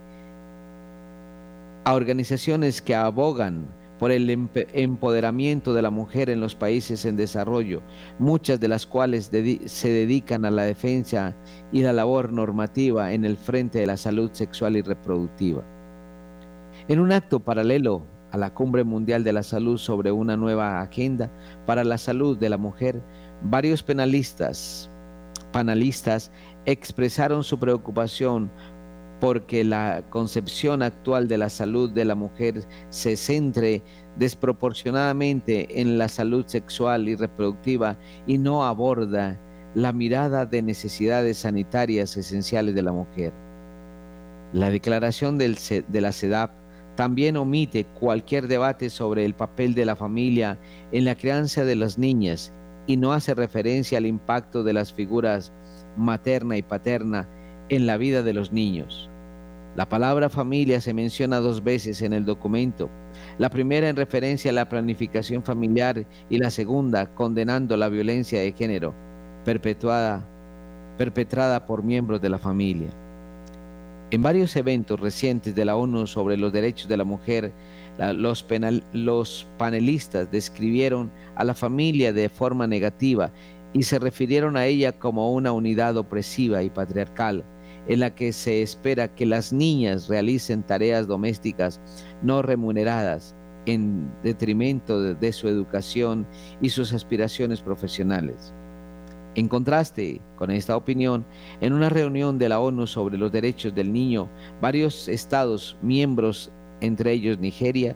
a 1.86 1.94
organizaciones 1.94 2.82
que 2.82 2.96
abogan 2.96 3.68
por 4.00 4.12
el 4.12 4.30
empoderamiento 4.74 5.74
de 5.74 5.82
la 5.82 5.90
mujer 5.90 6.30
en 6.30 6.42
los 6.42 6.56
países 6.56 7.06
en 7.06 7.16
desarrollo, 7.16 7.82
muchas 8.20 8.60
de 8.60 8.68
las 8.68 8.86
cuales 8.86 9.32
se 9.66 9.90
dedican 9.90 10.46
a 10.46 10.52
la 10.52 10.64
defensa 10.64 11.36
y 11.72 11.82
la 11.82 11.94
labor 11.94 12.34
normativa 12.34 13.14
en 13.14 13.26
el 13.26 13.38
frente 13.38 13.80
de 13.80 13.88
la 13.88 13.98
salud 13.98 14.32
sexual 14.34 14.76
y 14.78 14.82
reproductiva. 14.82 15.64
En 16.88 17.00
un 17.00 17.12
acto 17.12 17.40
paralelo 17.40 18.06
a 18.32 18.38
la 18.38 18.54
Cumbre 18.54 18.84
Mundial 18.84 19.24
de 19.24 19.32
la 19.32 19.44
Salud 19.44 19.78
sobre 19.78 20.12
una 20.12 20.36
nueva 20.36 20.82
agenda 20.82 21.32
para 21.66 21.84
la 21.84 21.98
salud 21.98 22.38
de 22.38 22.50
la 22.50 22.58
mujer, 22.58 23.02
varios 23.44 23.84
penalistas, 23.84 24.90
panelistas 25.52 26.32
expresaron 26.66 27.44
su 27.44 27.60
preocupación 27.60 28.52
porque 29.24 29.64
la 29.64 30.04
concepción 30.10 30.84
actual 30.84 31.30
de 31.30 31.38
la 31.38 31.48
salud 31.48 31.90
de 31.90 32.04
la 32.04 32.14
mujer 32.14 32.66
se 32.90 33.16
centre 33.16 33.82
desproporcionadamente 34.18 35.80
en 35.80 35.98
la 35.98 36.10
salud 36.10 36.46
sexual 36.46 37.08
y 37.08 37.16
reproductiva 37.16 37.96
y 38.28 38.38
no 38.38 38.66
aborda 38.66 39.40
la 39.76 39.94
mirada 39.94 40.46
de 40.46 40.62
necesidades 40.62 41.38
sanitarias 41.38 42.18
esenciales 42.18 42.76
de 42.76 42.82
la 42.82 42.92
mujer. 42.92 43.32
La 44.52 44.70
declaración 44.70 45.38
de 45.38 46.02
la 46.02 46.12
CEDAP 46.12 46.52
también 46.96 47.38
omite 47.38 47.86
cualquier 47.86 48.50
debate 48.50 48.90
sobre 48.90 49.24
el 49.24 49.36
papel 49.36 49.74
de 49.74 49.86
la 49.86 49.96
familia 49.96 50.60
en 50.92 51.06
la 51.06 51.16
crianza 51.16 51.64
de 51.64 51.78
las 51.78 51.98
niñas 51.98 52.52
y 52.88 52.98
no 52.98 53.14
hace 53.14 53.34
referencia 53.34 54.00
al 54.00 54.06
impacto 54.06 54.66
de 54.66 54.74
las 54.74 54.92
figuras 54.92 55.54
materna 55.96 56.58
y 56.58 56.62
paterna 56.62 57.30
en 57.70 57.88
la 57.88 57.96
vida 57.96 58.22
de 58.22 58.34
los 58.34 58.52
niños. 58.52 59.10
La 59.76 59.90
palabra 59.90 60.30
familia 60.30 60.80
se 60.82 60.94
menciona 60.94 61.40
dos 61.40 61.64
veces 61.64 62.04
en 62.04 62.14
el 62.14 62.26
documento, 62.26 62.92
la 63.40 63.50
primera 63.50 63.90
en 63.90 63.96
referencia 63.96 64.52
a 64.52 64.54
la 64.54 64.70
planificación 64.70 65.42
familiar 65.42 66.06
y 66.30 66.38
la 66.38 66.52
segunda 66.52 67.08
condenando 67.08 67.76
la 67.76 67.90
violencia 67.90 68.40
de 68.40 68.52
género 68.52 68.94
perpetuada, 69.44 70.24
perpetrada 70.98 71.66
por 71.66 71.84
miembros 71.84 72.22
de 72.22 72.30
la 72.30 72.38
familia. 72.38 72.90
En 74.12 74.22
varios 74.22 74.56
eventos 74.56 75.00
recientes 75.00 75.56
de 75.56 75.66
la 75.66 75.76
ONU 75.76 76.06
sobre 76.06 76.38
los 76.38 76.54
derechos 76.54 76.88
de 76.88 76.98
la 76.98 77.04
mujer, 77.04 77.52
los, 77.98 78.46
los 78.92 79.48
panelistas 79.58 80.30
describieron 80.32 81.12
a 81.36 81.44
la 81.44 81.56
familia 81.56 82.14
de 82.14 82.30
forma 82.30 82.68
negativa 82.68 83.32
y 83.74 83.84
se 83.84 84.00
refirieron 84.00 84.56
a 84.56 84.66
ella 84.66 84.92
como 84.92 85.34
una 85.34 85.52
unidad 85.52 85.98
opresiva 85.98 86.64
y 86.64 86.70
patriarcal 86.70 87.44
en 87.88 88.00
la 88.00 88.16
que 88.16 88.32
se 88.32 88.62
espera 88.62 89.14
que 89.14 89.26
las 89.26 89.52
niñas 89.52 90.08
realicen 90.08 90.64
tareas 90.64 91.08
domésticas 91.08 91.82
no 92.22 92.42
remuneradas 92.42 93.36
en 93.66 94.12
detrimento 94.24 95.16
de, 95.16 95.34
su 95.34 95.48
educación 95.48 96.28
y 96.62 96.70
sus 96.70 96.94
aspiraciones 96.94 97.62
profesionales. 97.62 98.54
En 99.36 99.48
contraste 99.48 100.22
con 100.36 100.52
esta 100.52 100.78
opinión, 100.78 101.26
en 101.60 101.74
una 101.74 101.90
reunión 101.90 102.38
de 102.38 102.50
la 102.50 102.60
ONU 102.60 102.86
sobre 102.88 103.18
los 103.18 103.32
derechos 103.32 103.74
del 103.74 103.92
niño, 103.92 104.30
varios 104.62 105.08
estados 105.08 105.78
miembros, 105.82 106.52
entre 106.82 107.14
ellos 107.14 107.40
Nigeria, 107.40 107.96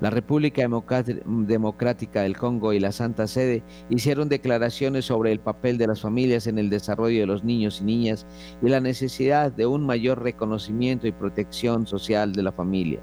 la 0.00 0.08
República 0.08 0.62
Democrática 0.62 2.22
del 2.22 2.36
Congo 2.36 2.72
y 2.72 2.80
la 2.80 2.90
Santa 2.90 3.26
Sede 3.26 3.62
hicieron 3.90 4.28
declaraciones 4.28 5.04
sobre 5.04 5.30
el 5.30 5.40
papel 5.40 5.76
de 5.76 5.86
las 5.86 6.00
familias 6.00 6.46
en 6.46 6.58
el 6.58 6.70
desarrollo 6.70 7.20
de 7.20 7.26
los 7.26 7.44
niños 7.44 7.80
y 7.80 7.84
niñas 7.84 8.26
y 8.62 8.68
la 8.68 8.80
necesidad 8.80 9.52
de 9.52 9.66
un 9.66 9.84
mayor 9.84 10.22
reconocimiento 10.22 11.06
y 11.06 11.12
protección 11.12 11.86
social 11.86 12.32
de 12.32 12.42
la 12.42 12.52
familia. 12.52 13.00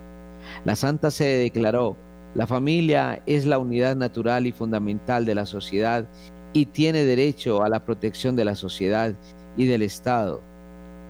La 0.66 0.76
Santa 0.76 1.12
Sede 1.12 1.44
declaró, 1.44 1.98
la 2.34 2.48
familia 2.48 3.22
es 3.26 3.46
la 3.46 3.60
unidad 3.60 3.96
natural 3.96 4.48
y 4.48 4.52
fundamental 4.52 5.26
de 5.26 5.36
la 5.36 5.46
sociedad 5.46 6.08
y 6.54 6.66
tiene 6.66 7.06
derecho 7.06 7.64
a 7.64 7.70
la 7.70 7.86
protección 7.86 8.36
de 8.36 8.46
la 8.46 8.56
sociedad 8.56 9.16
y 9.56 9.66
del 9.66 9.84
Estado. 9.84 10.42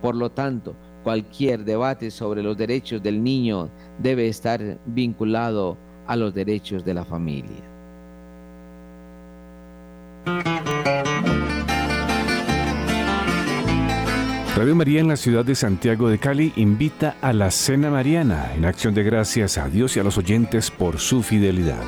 Por 0.02 0.16
lo 0.16 0.32
tanto, 0.32 0.76
cualquier 1.08 1.64
debate 1.64 2.12
sobre 2.12 2.44
los 2.44 2.58
derechos 2.58 3.02
del 3.02 3.24
niño 3.24 3.70
debe 3.98 4.28
estar 4.28 4.78
vinculado 4.86 5.78
a 6.06 6.18
los 6.18 6.34
derechos 6.34 6.84
de 6.84 6.94
la 6.94 7.06
familia. 7.06 7.64
Radio 14.58 14.76
María 14.76 15.00
en 15.00 15.08
la 15.08 15.16
ciudad 15.16 15.46
de 15.46 15.56
Santiago 15.56 16.10
de 16.10 16.18
Cali 16.18 16.52
invita 16.58 17.16
a 17.22 17.32
la 17.32 17.52
Cena 17.52 17.90
Mariana 17.90 18.52
en 18.54 18.66
acción 18.66 18.94
de 18.94 19.04
gracias 19.04 19.58
a 19.58 19.70
Dios 19.70 19.96
y 19.96 20.02
a 20.02 20.04
los 20.04 20.18
oyentes 20.18 20.70
por 20.70 21.00
su 21.00 21.24
fidelidad. 21.24 21.84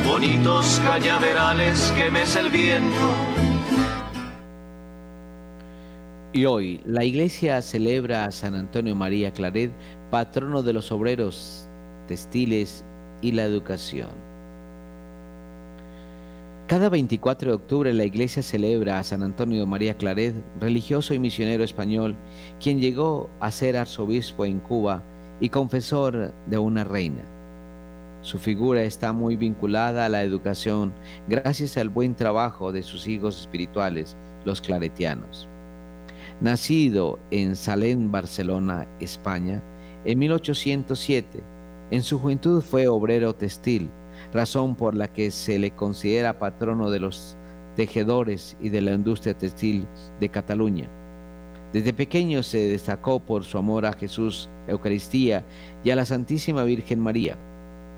Bonitos 0.05 0.81
cañaverales 0.83 1.93
que 1.95 2.11
mece 2.11 2.41
el 2.41 2.49
viento. 2.49 3.15
Y 6.33 6.43
hoy 6.45 6.81
la 6.85 7.05
iglesia 7.05 7.61
celebra 7.61 8.25
a 8.25 8.31
San 8.31 8.55
Antonio 8.55 8.93
María 8.93 9.31
Claret, 9.31 9.71
patrono 10.11 10.63
de 10.63 10.73
los 10.73 10.91
obreros, 10.91 11.69
textiles 12.07 12.83
y 13.21 13.31
la 13.31 13.43
educación. 13.43 14.28
Cada 16.69 16.89
24 16.89 17.49
de 17.49 17.55
octubre 17.55 17.93
la 17.93 18.03
iglesia 18.05 18.43
celebra 18.43 18.99
a 18.99 19.03
San 19.03 19.23
Antonio 19.23 19.65
María 19.65 19.97
Claret, 19.97 20.35
religioso 20.59 21.15
y 21.15 21.19
misionero 21.19 21.63
español, 21.63 22.15
quien 22.61 22.79
llegó 22.79 23.27
a 23.39 23.49
ser 23.49 23.75
arzobispo 23.75 24.45
en 24.45 24.59
Cuba 24.59 25.01
y 25.39 25.49
confesor 25.49 26.31
de 26.45 26.57
una 26.59 26.83
reina. 26.83 27.23
Su 28.21 28.37
figura 28.37 28.83
está 28.83 29.13
muy 29.13 29.35
vinculada 29.35 30.05
a 30.05 30.09
la 30.09 30.21
educación 30.21 30.93
gracias 31.27 31.75
al 31.75 31.89
buen 31.89 32.13
trabajo 32.13 32.71
de 32.71 32.83
sus 32.83 33.07
hijos 33.07 33.39
espirituales, 33.39 34.15
los 34.45 34.61
claretianos. 34.61 35.47
Nacido 36.39 37.17
en 37.31 37.55
Salén, 37.55 38.11
Barcelona, 38.11 38.87
España, 38.99 39.63
en 40.05 40.19
1807, 40.19 41.41
en 41.89 42.03
su 42.03 42.19
juventud 42.19 42.61
fue 42.61 42.87
obrero 42.87 43.33
textil 43.33 43.89
razón 44.33 44.75
por 44.75 44.95
la 44.95 45.07
que 45.07 45.31
se 45.31 45.59
le 45.59 45.71
considera 45.71 46.39
patrono 46.39 46.89
de 46.91 46.99
los 46.99 47.37
tejedores 47.75 48.57
y 48.59 48.69
de 48.69 48.81
la 48.81 48.91
industria 48.91 49.37
textil 49.37 49.87
de 50.19 50.29
Cataluña. 50.29 50.89
Desde 51.73 51.93
pequeño 51.93 52.41
se 52.43 52.67
destacó 52.67 53.19
por 53.19 53.43
su 53.43 53.57
amor 53.57 53.85
a 53.85 53.93
Jesús, 53.93 54.49
Eucaristía 54.67 55.45
y 55.83 55.91
a 55.91 55.95
la 55.95 56.05
Santísima 56.05 56.63
Virgen 56.63 56.99
María. 56.99 57.37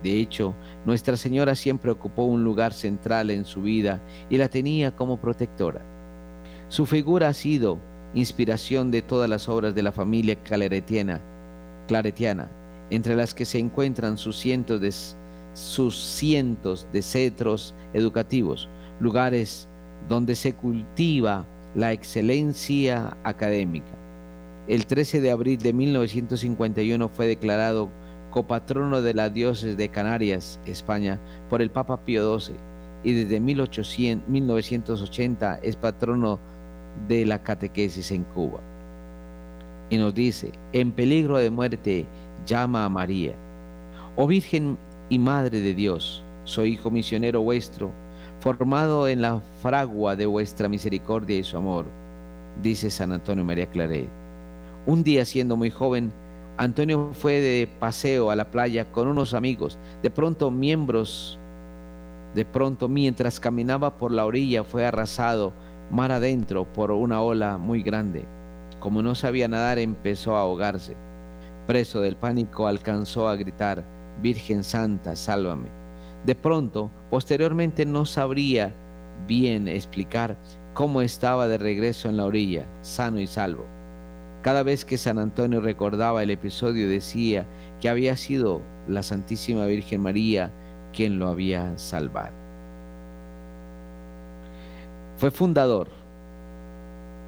De 0.03 0.19
hecho, 0.19 0.55
Nuestra 0.85 1.15
Señora 1.15 1.55
siempre 1.55 1.91
ocupó 1.91 2.23
un 2.23 2.43
lugar 2.43 2.73
central 2.73 3.29
en 3.29 3.45
su 3.45 3.61
vida 3.61 4.01
y 4.29 4.37
la 4.37 4.49
tenía 4.49 4.95
como 4.95 5.21
protectora. 5.21 5.81
Su 6.69 6.85
figura 6.85 7.29
ha 7.29 7.33
sido 7.33 7.79
inspiración 8.13 8.91
de 8.91 9.01
todas 9.01 9.29
las 9.29 9.47
obras 9.47 9.73
de 9.73 9.83
la 9.83 9.91
familia 9.91 10.35
claretiana, 10.35 11.21
claretiana 11.87 12.49
entre 12.89 13.15
las 13.15 13.33
que 13.33 13.45
se 13.45 13.57
encuentran 13.57 14.17
sus 14.17 14.37
cientos 14.37 14.81
de 14.81 14.91
sus 15.53 15.97
cientos 15.97 16.87
de 16.91 17.01
cetros 17.01 17.73
educativos, 17.93 18.69
lugares 18.99 19.67
donde 20.07 20.35
se 20.35 20.53
cultiva 20.53 21.45
la 21.75 21.91
excelencia 21.91 23.17
académica. 23.23 23.91
El 24.67 24.85
13 24.85 25.21
de 25.21 25.31
abril 25.31 25.57
de 25.57 25.73
1951 25.73 27.09
fue 27.09 27.27
declarado 27.27 27.89
copatrono 28.29 29.01
de 29.01 29.13
las 29.13 29.33
dioses 29.33 29.75
de 29.77 29.89
Canarias, 29.89 30.59
España, 30.65 31.19
por 31.49 31.61
el 31.61 31.69
Papa 31.69 31.97
Pío 32.05 32.39
XII 32.39 32.55
y 33.03 33.13
desde 33.13 33.39
1800, 33.39 34.29
1980 34.29 35.59
es 35.63 35.75
patrono 35.75 36.39
de 37.07 37.25
la 37.25 37.41
catequesis 37.41 38.11
en 38.11 38.23
Cuba. 38.23 38.59
Y 39.89 39.97
nos 39.97 40.13
dice, 40.13 40.51
en 40.71 40.91
peligro 40.91 41.37
de 41.37 41.49
muerte, 41.49 42.05
llama 42.45 42.85
a 42.85 42.89
María. 42.89 43.33
Oh 44.15 44.27
Virgen 44.27 44.77
y 45.11 45.19
Madre 45.19 45.59
de 45.59 45.73
Dios, 45.73 46.23
soy 46.45 46.71
hijo 46.71 46.89
misionero 46.89 47.41
vuestro, 47.41 47.91
formado 48.39 49.09
en 49.09 49.21
la 49.21 49.41
fragua 49.61 50.15
de 50.15 50.25
vuestra 50.25 50.69
misericordia 50.69 51.37
y 51.37 51.43
su 51.43 51.57
amor, 51.57 51.85
dice 52.63 52.89
San 52.89 53.11
Antonio 53.11 53.43
María 53.43 53.65
Claret. 53.65 54.07
Un 54.85 55.03
día 55.03 55.25
siendo 55.25 55.57
muy 55.57 55.69
joven, 55.69 56.13
Antonio 56.55 57.09
fue 57.11 57.41
de 57.41 57.67
paseo 57.77 58.31
a 58.31 58.37
la 58.37 58.51
playa 58.51 58.89
con 58.89 59.09
unos 59.09 59.33
amigos. 59.33 59.77
De 60.01 60.09
pronto, 60.09 60.49
miembros, 60.49 61.37
de 62.33 62.45
pronto, 62.45 62.87
mientras 62.87 63.41
caminaba 63.41 63.97
por 63.97 64.13
la 64.13 64.25
orilla, 64.25 64.63
fue 64.63 64.85
arrasado 64.85 65.51
mar 65.91 66.13
adentro 66.13 66.63
por 66.63 66.89
una 66.89 67.21
ola 67.21 67.57
muy 67.57 67.83
grande. 67.83 68.23
Como 68.79 69.01
no 69.01 69.13
sabía 69.15 69.49
nadar, 69.49 69.77
empezó 69.77 70.37
a 70.37 70.41
ahogarse. 70.41 70.95
Preso 71.67 71.99
del 71.99 72.15
pánico, 72.15 72.65
alcanzó 72.65 73.27
a 73.27 73.35
gritar, 73.35 73.83
Virgen 74.21 74.63
Santa, 74.63 75.15
sálvame. 75.15 75.69
De 76.25 76.35
pronto, 76.35 76.91
posteriormente 77.09 77.85
no 77.85 78.05
sabría 78.05 78.73
bien 79.27 79.67
explicar 79.67 80.37
cómo 80.73 81.01
estaba 81.01 81.47
de 81.47 81.57
regreso 81.57 82.09
en 82.09 82.17
la 82.17 82.25
orilla, 82.25 82.65
sano 82.81 83.19
y 83.19 83.27
salvo. 83.27 83.65
Cada 84.41 84.63
vez 84.63 84.85
que 84.85 84.97
San 84.97 85.19
Antonio 85.19 85.61
recordaba 85.61 86.23
el 86.23 86.31
episodio 86.31 86.89
decía 86.89 87.45
que 87.79 87.89
había 87.89 88.17
sido 88.17 88.61
la 88.87 89.03
Santísima 89.03 89.65
Virgen 89.65 90.01
María 90.01 90.51
quien 90.93 91.19
lo 91.19 91.27
había 91.27 91.77
salvado. 91.77 92.33
Fue 95.17 95.29
fundador. 95.29 95.89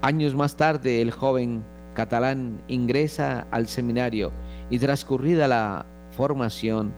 Años 0.02 0.34
más 0.34 0.56
tarde 0.56 1.02
el 1.02 1.12
joven 1.12 1.64
catalán 1.94 2.62
ingresa 2.68 3.46
al 3.52 3.68
seminario 3.68 4.32
y 4.70 4.80
transcurrida 4.80 5.48
la 5.48 5.86
formación, 6.14 6.94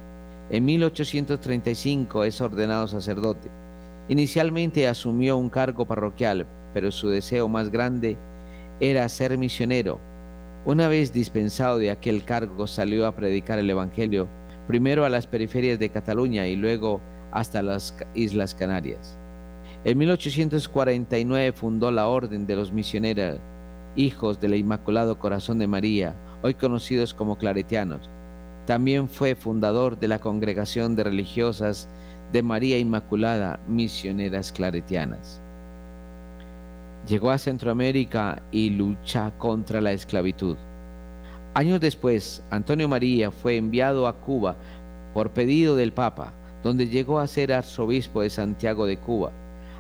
en 0.50 0.66
1835 0.66 2.24
es 2.24 2.40
ordenado 2.40 2.88
sacerdote. 2.88 3.50
Inicialmente 4.08 4.88
asumió 4.88 5.38
un 5.38 5.50
cargo 5.50 5.86
parroquial, 5.86 6.46
pero 6.74 6.92
su 6.92 7.10
deseo 7.10 7.48
más 7.48 7.72
grande 7.72 8.18
era 8.80 9.10
ser 9.10 9.38
misionero. 9.38 10.00
Una 10.66 10.88
vez 10.88 11.12
dispensado 11.12 11.80
de 11.80 11.90
aquel 11.90 12.24
cargo, 12.24 12.68
salió 12.68 13.08
a 13.08 13.16
predicar 13.16 13.58
el 13.58 13.70
Evangelio, 13.70 14.28
primero 14.68 15.06
a 15.06 15.10
las 15.10 15.26
periferias 15.26 15.80
de 15.80 15.90
Cataluña 15.90 16.48
y 16.48 16.56
luego 16.56 17.02
hasta 17.32 17.64
las 17.64 17.96
Islas 18.14 18.54
Canarias. 18.54 19.18
En 19.84 19.98
1849 19.98 21.54
fundó 21.54 21.92
la 21.92 22.08
Orden 22.08 22.46
de 22.46 22.56
los 22.56 22.72
Misioneros, 22.72 23.40
hijos 23.96 24.40
del 24.40 24.56
Inmaculado 24.56 25.18
Corazón 25.18 25.60
de 25.60 25.68
María, 25.68 26.16
hoy 26.42 26.54
conocidos 26.54 27.14
como 27.14 27.38
claretianos. 27.38 28.10
También 28.66 29.08
fue 29.08 29.36
fundador 29.36 30.00
de 30.00 30.08
la 30.08 30.20
Congregación 30.20 30.96
de 30.96 31.04
Religiosas 31.04 31.88
de 32.32 32.42
María 32.42 32.80
Inmaculada, 32.80 33.60
Misioneras 33.68 34.52
Claretianas. 34.52 35.40
Llegó 37.08 37.30
a 37.30 37.38
Centroamérica 37.38 38.42
y 38.52 38.72
lucha 38.72 39.32
contra 39.38 39.82
la 39.82 39.92
esclavitud. 39.92 40.58
Años 41.54 41.80
después, 41.80 42.44
Antonio 42.50 42.90
María 42.90 43.30
fue 43.30 43.58
enviado 43.58 44.08
a 44.08 44.20
Cuba 44.20 44.56
por 45.14 45.30
pedido 45.32 45.76
del 45.76 45.94
Papa, 45.94 46.34
donde 46.64 46.88
llegó 46.88 47.20
a 47.20 47.28
ser 47.28 47.54
arzobispo 47.54 48.22
de 48.24 48.32
Santiago 48.32 48.88
de 48.88 48.98
Cuba. 48.98 49.32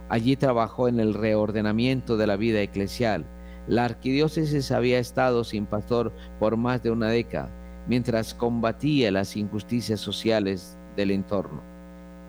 Allí 0.08 0.36
trabajó 0.36 0.88
en 0.88 1.00
el 1.00 1.16
reordenamiento 1.16 2.16
de 2.16 2.28
la 2.28 2.36
vida 2.36 2.62
eclesial. 2.62 3.26
La 3.68 3.86
arquidiócesis 3.86 4.72
había 4.72 5.00
estado 5.00 5.44
sin 5.44 5.66
pastor 5.66 6.14
por 6.40 6.56
más 6.56 6.84
de 6.84 6.92
una 6.92 7.10
década, 7.10 7.50
mientras 7.88 8.34
combatía 8.34 9.12
las 9.12 9.36
injusticias 9.36 10.00
sociales 10.00 10.78
del 10.96 11.12
entorno. 11.12 11.62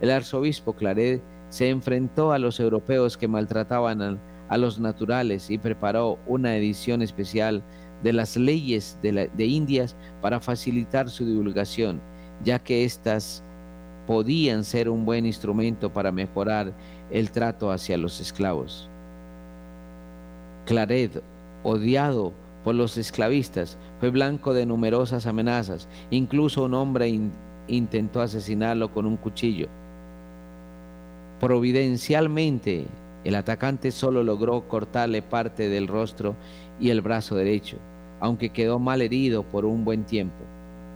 El 0.01 0.11
arzobispo 0.11 0.75
Claret 0.75 1.23
se 1.49 1.71
enfrentó 1.71 2.33
a 2.33 2.39
los 2.39 2.61
europeos 2.61 3.17
que 3.17 3.29
maltrataban 3.29 4.03
al 4.03 4.21
a 4.49 4.57
los 4.57 4.79
naturales 4.79 5.51
y 5.51 5.59
preparó 5.59 6.19
una 6.27 6.57
edición 6.57 7.03
especial 7.03 7.63
de 8.03 8.13
las 8.13 8.37
leyes 8.37 8.99
de, 9.03 9.45
Indias 9.45 9.97
para 10.21 10.41
facilitar 10.41 11.09
su 11.09 11.25
divulgación, 11.25 12.01
ya 12.45 12.59
que 12.59 12.85
éstas 12.85 13.43
podían 14.07 14.63
ser 14.63 14.89
un 14.89 15.05
buen 15.05 15.27
instrumento 15.27 15.93
para 15.93 16.13
mejorar 16.13 16.73
el 17.11 17.31
trato 17.31 17.71
hacia 17.71 17.97
los 17.97 18.21
esclavos. 18.21 18.89
Claret, 20.67 21.23
odiado 21.63 22.33
por 22.67 22.75
los 22.75 22.99
esclavistas, 22.99 23.79
fue 24.01 24.11
blanco 24.11 24.53
de 24.53 24.67
numerosas 24.67 25.29
amenazas, 25.29 25.87
incluso 26.11 26.65
un 26.65 26.75
hombre 26.75 27.17
intentó 27.69 28.21
asesinarlo 28.21 28.93
con 28.93 29.07
un 29.07 29.17
cuchillo. 29.17 29.69
Providencialmente, 31.39 32.87
el 33.23 33.37
atacante 33.37 33.93
solo 33.93 34.25
logró 34.25 34.67
cortarle 34.67 35.23
parte 35.23 35.69
del 35.69 35.87
rostro 35.87 36.35
y 36.81 36.91
el 36.91 37.03
brazo 37.03 37.37
derecho, 37.37 37.77
aunque 38.19 38.51
quedó 38.51 38.81
mal 38.81 39.01
herido 39.01 39.45
por 39.45 39.65
un 39.65 39.85
buen 39.85 40.03
tiempo. 40.03 40.43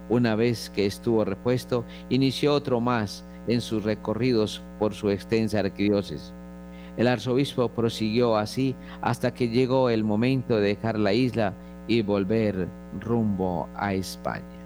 Una 0.09 0.35
vez 0.35 0.69
que 0.69 0.85
estuvo 0.85 1.23
repuesto, 1.23 1.85
inició 2.09 2.53
otro 2.53 2.81
más 2.81 3.23
en 3.47 3.61
sus 3.61 3.85
recorridos 3.85 4.61
por 4.77 4.93
su 4.93 5.09
extensa 5.09 5.59
arquidiócesis. 5.59 6.33
El 6.97 7.07
arzobispo 7.07 7.69
prosiguió 7.69 8.35
así 8.37 8.75
hasta 9.01 9.33
que 9.33 9.49
llegó 9.49 9.89
el 9.89 10.03
momento 10.03 10.57
de 10.57 10.69
dejar 10.69 10.99
la 10.99 11.13
isla 11.13 11.53
y 11.87 12.01
volver 12.01 12.67
rumbo 12.99 13.69
a 13.75 13.93
España. 13.93 14.61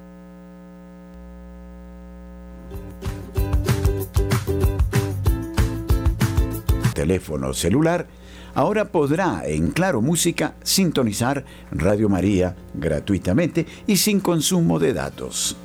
teléfono 6.96 7.54
celular, 7.54 8.08
ahora 8.56 8.86
podrá 8.86 9.44
en 9.46 9.70
Claro 9.70 10.02
Música 10.02 10.56
sintonizar 10.64 11.46
Radio 11.70 12.10
María 12.10 12.56
gratuitamente 12.74 13.68
y 13.86 13.98
sin 13.98 14.20
consumo 14.20 14.80
de 14.80 14.94
datos. 14.94 15.56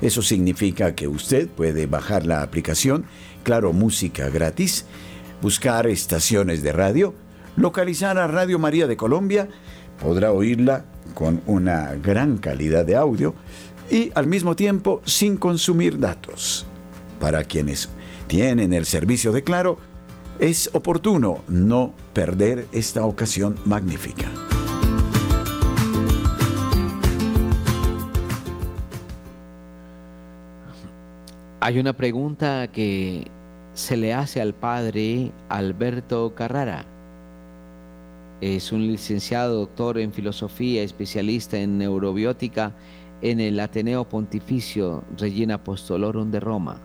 Eso 0.00 0.22
significa 0.22 0.94
que 0.94 1.08
usted 1.08 1.48
puede 1.48 1.86
bajar 1.86 2.24
la 2.24 2.42
aplicación 2.42 3.06
Claro 3.42 3.72
Música 3.72 4.28
gratis, 4.28 4.84
buscar 5.42 5.86
estaciones 5.86 6.62
de 6.62 6.72
radio, 6.72 7.14
localizar 7.56 8.18
a 8.18 8.26
Radio 8.26 8.58
María 8.58 8.86
de 8.86 8.96
Colombia, 8.96 9.48
podrá 10.00 10.32
oírla 10.32 10.84
con 11.14 11.42
una 11.46 11.94
gran 11.94 12.38
calidad 12.38 12.84
de 12.84 12.96
audio 12.96 13.34
y 13.90 14.10
al 14.14 14.26
mismo 14.26 14.56
tiempo 14.56 15.00
sin 15.04 15.36
consumir 15.36 15.98
datos. 15.98 16.66
Para 17.20 17.44
quienes 17.44 17.88
tienen 18.26 18.72
el 18.72 18.84
servicio 18.84 19.32
de 19.32 19.42
Claro, 19.42 19.78
es 20.38 20.68
oportuno 20.74 21.42
no 21.48 21.94
perder 22.12 22.66
esta 22.72 23.04
ocasión 23.04 23.56
magnífica. 23.64 24.30
Hay 31.60 31.78
una 31.78 31.94
pregunta 31.94 32.68
que 32.68 33.28
se 33.76 33.98
le 33.98 34.14
hace 34.14 34.40
al 34.40 34.54
padre 34.54 35.32
Alberto 35.50 36.34
Carrara. 36.34 36.86
Es 38.40 38.72
un 38.72 38.86
licenciado 38.86 39.60
doctor 39.60 39.98
en 39.98 40.14
filosofía, 40.14 40.82
especialista 40.82 41.58
en 41.58 41.76
neurobiótica 41.76 42.72
en 43.20 43.38
el 43.38 43.60
Ateneo 43.60 44.08
Pontificio 44.08 45.04
Regina 45.18 45.56
Apostolorum 45.56 46.30
de 46.30 46.40
Roma. 46.40 46.78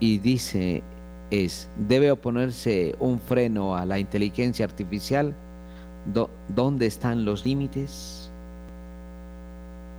Y 0.00 0.16
dice 0.16 0.82
es, 1.30 1.68
¿debe 1.76 2.10
oponerse 2.10 2.94
un 2.98 3.20
freno 3.20 3.76
a 3.76 3.84
la 3.84 3.98
inteligencia 3.98 4.64
artificial? 4.64 5.34
¿Dónde 6.48 6.86
están 6.86 7.26
los 7.26 7.44
límites? 7.44 8.30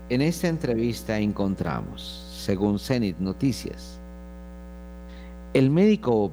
En 0.09 0.23
esta 0.23 0.47
entrevista 0.47 1.19
encontramos, 1.19 2.01
según 2.35 2.79
Zenit 2.79 3.19
Noticias, 3.19 4.00
el 5.53 5.69
médico 5.69 6.31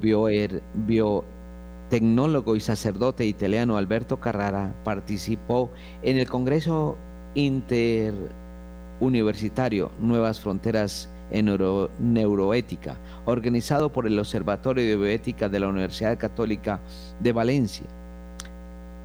biotecnólogo 0.74 2.54
y 2.54 2.60
sacerdote 2.60 3.26
italiano 3.26 3.76
Alberto 3.76 4.20
Carrara 4.20 4.76
participó 4.84 5.72
en 6.02 6.18
el 6.18 6.28
Congreso 6.28 6.96
Interuniversitario 7.34 9.90
Nuevas 9.98 10.38
Fronteras 10.40 11.10
en 11.32 11.46
Neuroética, 11.98 12.96
organizado 13.24 13.90
por 13.92 14.06
el 14.06 14.16
Observatorio 14.18 14.84
de 14.84 14.96
Bioética 14.96 15.48
de 15.48 15.60
la 15.60 15.68
Universidad 15.68 16.16
Católica 16.16 16.80
de 17.18 17.32
Valencia. 17.32 17.88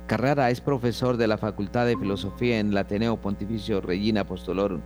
Carrara 0.05 0.51
es 0.51 0.61
profesor 0.61 1.18
de 1.18 1.28
la 1.28 1.39
Facultad 1.39 1.88
de 1.88 1.97
Filosofía 1.97 2.59
en 2.59 2.70
el 2.70 2.78
Ateneo 2.78 3.18
Pontificio 3.18 3.82
Regina 3.82 4.22
Apostolorum 4.22 4.82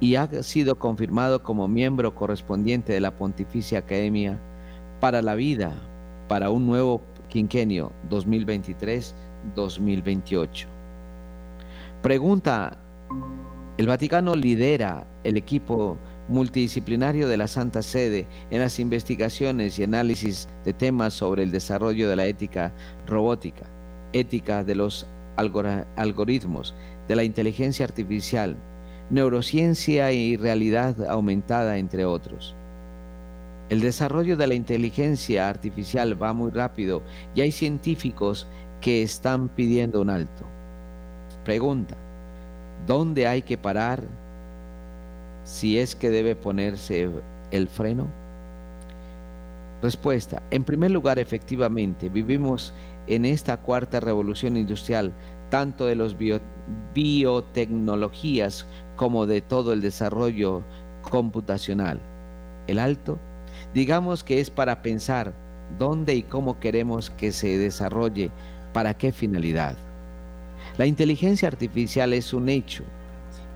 y 0.00 0.14
ha 0.14 0.26
sido 0.42 0.78
confirmado 0.78 1.42
como 1.42 1.68
miembro 1.68 2.14
correspondiente 2.14 2.94
de 2.94 3.00
la 3.00 3.10
Pontificia 3.10 3.80
Academia 3.80 4.40
para 5.04 5.20
la 5.20 5.34
Vida 5.34 5.74
para 6.28 6.48
un 6.48 6.66
nuevo 6.66 7.02
quinquenio 7.28 7.92
2023-2028. 8.08 10.64
Pregunta, 12.00 12.78
¿el 13.76 13.86
Vaticano 13.86 14.34
lidera 14.34 15.06
el 15.22 15.36
equipo 15.36 15.98
multidisciplinario 16.28 17.28
de 17.28 17.36
la 17.36 17.48
Santa 17.48 17.82
Sede 17.82 18.26
en 18.50 18.60
las 18.60 18.78
investigaciones 18.78 19.78
y 19.78 19.82
análisis 19.82 20.48
de 20.64 20.72
temas 20.72 21.12
sobre 21.12 21.42
el 21.42 21.50
desarrollo 21.50 22.08
de 22.08 22.16
la 22.16 22.24
ética 22.24 22.72
robótica, 23.06 23.66
ética 24.14 24.64
de 24.64 24.74
los 24.74 25.06
algoritmos, 25.36 26.74
de 27.08 27.16
la 27.16 27.24
inteligencia 27.24 27.84
artificial, 27.84 28.56
neurociencia 29.10 30.12
y 30.12 30.38
realidad 30.38 30.96
aumentada, 31.10 31.76
entre 31.76 32.06
otros. 32.06 32.56
El 33.74 33.80
desarrollo 33.80 34.36
de 34.36 34.46
la 34.46 34.54
inteligencia 34.54 35.48
artificial 35.48 36.22
va 36.22 36.32
muy 36.32 36.52
rápido 36.52 37.02
y 37.34 37.40
hay 37.40 37.50
científicos 37.50 38.46
que 38.80 39.02
están 39.02 39.48
pidiendo 39.48 40.00
un 40.00 40.10
alto. 40.10 40.44
Pregunta, 41.44 41.96
¿dónde 42.86 43.26
hay 43.26 43.42
que 43.42 43.58
parar 43.58 44.04
si 45.42 45.76
es 45.76 45.96
que 45.96 46.10
debe 46.10 46.36
ponerse 46.36 47.10
el 47.50 47.66
freno? 47.66 48.06
Respuesta, 49.82 50.40
en 50.52 50.62
primer 50.62 50.92
lugar, 50.92 51.18
efectivamente, 51.18 52.08
vivimos 52.08 52.72
en 53.08 53.24
esta 53.24 53.56
cuarta 53.56 53.98
revolución 53.98 54.56
industrial, 54.56 55.12
tanto 55.50 55.86
de 55.86 55.96
las 55.96 56.14
biotecnologías 56.94 58.68
como 58.94 59.26
de 59.26 59.40
todo 59.40 59.72
el 59.72 59.80
desarrollo 59.80 60.62
computacional. 61.10 61.98
El 62.68 62.78
alto, 62.78 63.18
digamos 63.72 64.24
que 64.24 64.40
es 64.40 64.50
para 64.50 64.82
pensar 64.82 65.32
dónde 65.78 66.14
y 66.14 66.22
cómo 66.22 66.60
queremos 66.60 67.10
que 67.10 67.32
se 67.32 67.58
desarrolle, 67.58 68.30
para 68.72 68.94
qué 68.94 69.12
finalidad. 69.12 69.76
La 70.76 70.86
inteligencia 70.86 71.48
artificial 71.48 72.12
es 72.12 72.32
un 72.32 72.48
hecho, 72.48 72.84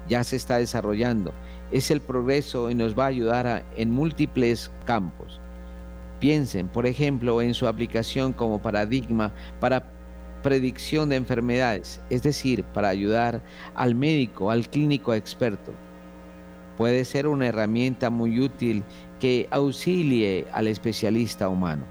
ya 0.08 0.24
se 0.24 0.36
está 0.36 0.58
desarrollando, 0.58 1.32
es 1.70 1.90
el 1.90 2.00
progreso 2.00 2.70
y 2.70 2.74
nos 2.74 2.98
va 2.98 3.04
a 3.04 3.08
ayudar 3.08 3.64
en 3.76 3.90
múltiples 3.90 4.70
campos. 4.84 5.40
Piensen, 6.20 6.68
por 6.68 6.86
ejemplo, 6.86 7.42
en 7.42 7.54
su 7.54 7.66
aplicación 7.68 8.32
como 8.32 8.60
paradigma 8.60 9.32
para 9.60 9.84
predicción 10.42 11.08
de 11.08 11.16
enfermedades, 11.16 12.00
es 12.10 12.22
decir, 12.22 12.64
para 12.64 12.88
ayudar 12.88 13.42
al 13.74 13.94
médico, 13.94 14.50
al 14.50 14.68
clínico 14.68 15.14
experto. 15.14 15.72
Puede 16.76 17.04
ser 17.04 17.26
una 17.26 17.48
herramienta 17.48 18.08
muy 18.08 18.40
útil 18.40 18.84
que 19.20 19.48
auxilie 19.50 20.46
al 20.52 20.66
especialista 20.66 21.48
humano. 21.48 21.84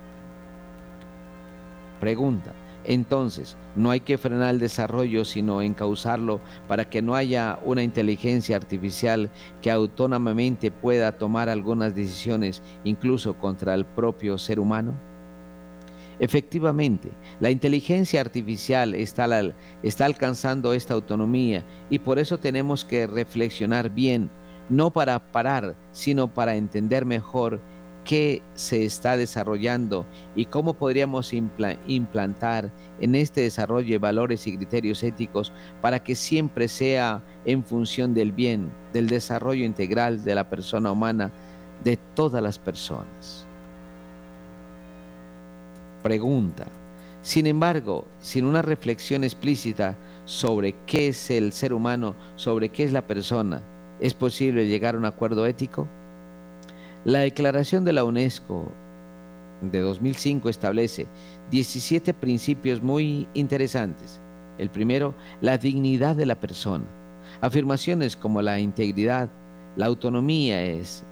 Pregunta. 1.99 2.53
Entonces, 2.87 3.57
no 3.75 3.91
hay 3.91 3.99
que 3.99 4.17
frenar 4.17 4.51
el 4.51 4.59
desarrollo, 4.59 5.25
sino 5.25 5.61
encauzarlo 5.61 6.39
para 6.69 6.89
que 6.89 7.01
no 7.01 7.15
haya 7.15 7.59
una 7.65 7.83
inteligencia 7.83 8.55
artificial 8.55 9.29
que 9.61 9.69
autónomamente 9.69 10.71
pueda 10.71 11.11
tomar 11.11 11.49
algunas 11.49 11.93
decisiones, 11.93 12.63
incluso 12.85 13.33
contra 13.33 13.73
el 13.73 13.83
propio 13.83 14.37
ser 14.37 14.61
humano. 14.61 14.93
Efectivamente, 16.19 17.09
la 17.41 17.51
inteligencia 17.51 18.21
artificial 18.21 18.95
está, 18.95 19.27
está, 19.83 20.05
alcanzando 20.05 20.73
esta 20.73 20.93
autonomía 20.93 21.63
y 21.89 21.99
por 21.99 22.17
eso 22.17 22.39
tenemos 22.39 22.85
que 22.85 23.05
reflexionar 23.05 23.89
bien, 23.89 24.31
no 24.69 24.91
para 24.91 25.19
parar, 25.19 25.75
sino 25.91 26.27
para 26.27 26.55
entender 26.55 27.05
mejor 27.05 27.59
qué 28.03 28.41
se 28.53 28.85
está 28.85 29.17
desarrollando 29.17 30.05
y 30.35 30.45
cómo 30.45 30.73
podríamos 30.73 31.33
implantar 31.33 32.71
en 33.01 33.15
este 33.15 33.41
desarrollo 33.41 33.99
valores 33.99 34.47
y 34.47 34.55
criterios 34.55 35.03
éticos 35.03 35.51
para 35.81 36.01
que 36.01 36.15
siempre 36.15 36.69
sea 36.69 37.21
en 37.43 37.63
función 37.63 38.13
del 38.13 38.31
bien, 38.31 38.71
del 38.93 39.07
desarrollo 39.07 39.65
integral 39.65 40.23
de 40.23 40.35
la 40.35 40.49
persona 40.49 40.91
humana, 40.91 41.31
de 41.83 41.97
todas 42.15 42.41
las 42.41 42.57
personas 42.57 43.47
pregunta. 46.07 46.67
Sin 47.21 47.47
embargo, 47.47 48.05
sin 48.21 48.45
una 48.45 48.61
reflexión 48.61 49.25
explícita 49.25 49.97
sobre 50.23 50.73
qué 50.85 51.09
es 51.09 51.29
el 51.29 51.51
ser 51.51 51.73
humano, 51.73 52.15
sobre 52.37 52.69
qué 52.69 52.85
es 52.85 52.93
la 52.93 53.01
persona, 53.01 53.61
¿es 53.99 54.13
posible 54.13 54.67
llegar 54.67 54.95
a 54.95 54.97
un 54.97 55.05
acuerdo 55.05 55.45
ético? 55.45 55.87
La 57.05 57.19
declaración 57.19 57.85
de 57.85 57.93
la 57.93 58.03
UNESCO 58.03 58.71
de 59.61 59.79
2005 59.79 60.49
establece 60.49 61.07
17 61.51 62.13
principios 62.13 62.81
muy 62.81 63.27
interesantes. 63.33 64.19
El 64.57 64.69
primero, 64.69 65.13
la 65.41 65.57
dignidad 65.57 66.15
de 66.15 66.25
la 66.25 66.35
persona. 66.35 66.85
Afirmaciones 67.41 68.15
como 68.15 68.41
la 68.41 68.59
integridad, 68.59 69.29
la 69.75 69.85
autonomía 69.85 70.63
es, 70.63 71.03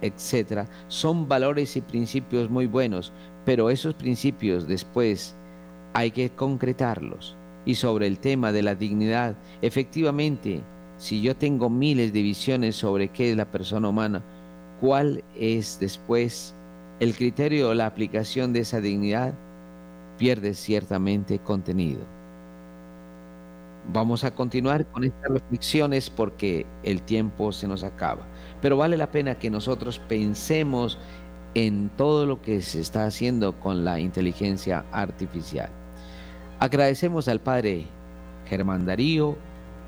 etcétera, 0.00 0.66
son 0.88 1.28
valores 1.28 1.76
y 1.76 1.82
principios 1.82 2.50
muy 2.50 2.66
buenos, 2.66 3.12
pero 3.44 3.70
esos 3.70 3.94
principios 3.94 4.66
después 4.66 5.34
hay 5.92 6.10
que 6.10 6.30
concretarlos. 6.30 7.36
Y 7.64 7.76
sobre 7.76 8.06
el 8.06 8.18
tema 8.18 8.50
de 8.50 8.62
la 8.62 8.74
dignidad, 8.74 9.36
efectivamente, 9.60 10.62
si 11.02 11.20
yo 11.20 11.34
tengo 11.34 11.68
miles 11.68 12.12
de 12.12 12.22
visiones 12.22 12.76
sobre 12.76 13.08
qué 13.08 13.32
es 13.32 13.36
la 13.36 13.50
persona 13.50 13.88
humana, 13.88 14.22
¿cuál 14.80 15.24
es 15.34 15.80
después 15.80 16.54
el 17.00 17.16
criterio 17.16 17.70
o 17.70 17.74
la 17.74 17.86
aplicación 17.86 18.52
de 18.52 18.60
esa 18.60 18.80
dignidad? 18.80 19.34
Pierde 20.16 20.54
ciertamente 20.54 21.40
contenido. 21.40 22.02
Vamos 23.92 24.22
a 24.22 24.30
continuar 24.30 24.86
con 24.92 25.02
estas 25.02 25.28
reflexiones 25.28 26.08
porque 26.08 26.66
el 26.84 27.02
tiempo 27.02 27.50
se 27.50 27.66
nos 27.66 27.82
acaba, 27.82 28.22
pero 28.60 28.76
vale 28.76 28.96
la 28.96 29.10
pena 29.10 29.34
que 29.34 29.50
nosotros 29.50 29.98
pensemos 29.98 31.00
en 31.54 31.90
todo 31.96 32.26
lo 32.26 32.40
que 32.40 32.62
se 32.62 32.80
está 32.80 33.06
haciendo 33.06 33.58
con 33.58 33.84
la 33.84 33.98
inteligencia 33.98 34.84
artificial. 34.92 35.68
Agradecemos 36.60 37.26
al 37.26 37.40
padre 37.40 37.86
Germán 38.46 38.86
Darío 38.86 39.36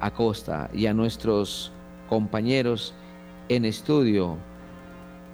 Acosta 0.05 0.69
y 0.75 0.85
a 0.87 0.93
nuestros 0.93 1.73
compañeros 2.11 2.95
en 3.49 3.65
estudio, 3.65 4.37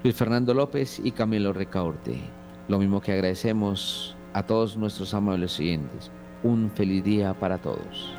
Luis 0.04 0.14
Fernando 0.14 0.54
López 0.54 1.00
y 1.02 1.10
Camilo 1.10 1.52
Recaorte. 1.52 2.20
Lo 2.68 2.78
mismo 2.78 3.00
que 3.00 3.12
agradecemos 3.12 4.16
a 4.32 4.44
todos 4.44 4.76
nuestros 4.76 5.12
amables 5.12 5.58
oyentes. 5.58 6.12
Un 6.44 6.70
feliz 6.70 7.02
día 7.02 7.34
para 7.34 7.58
todos. 7.58 8.14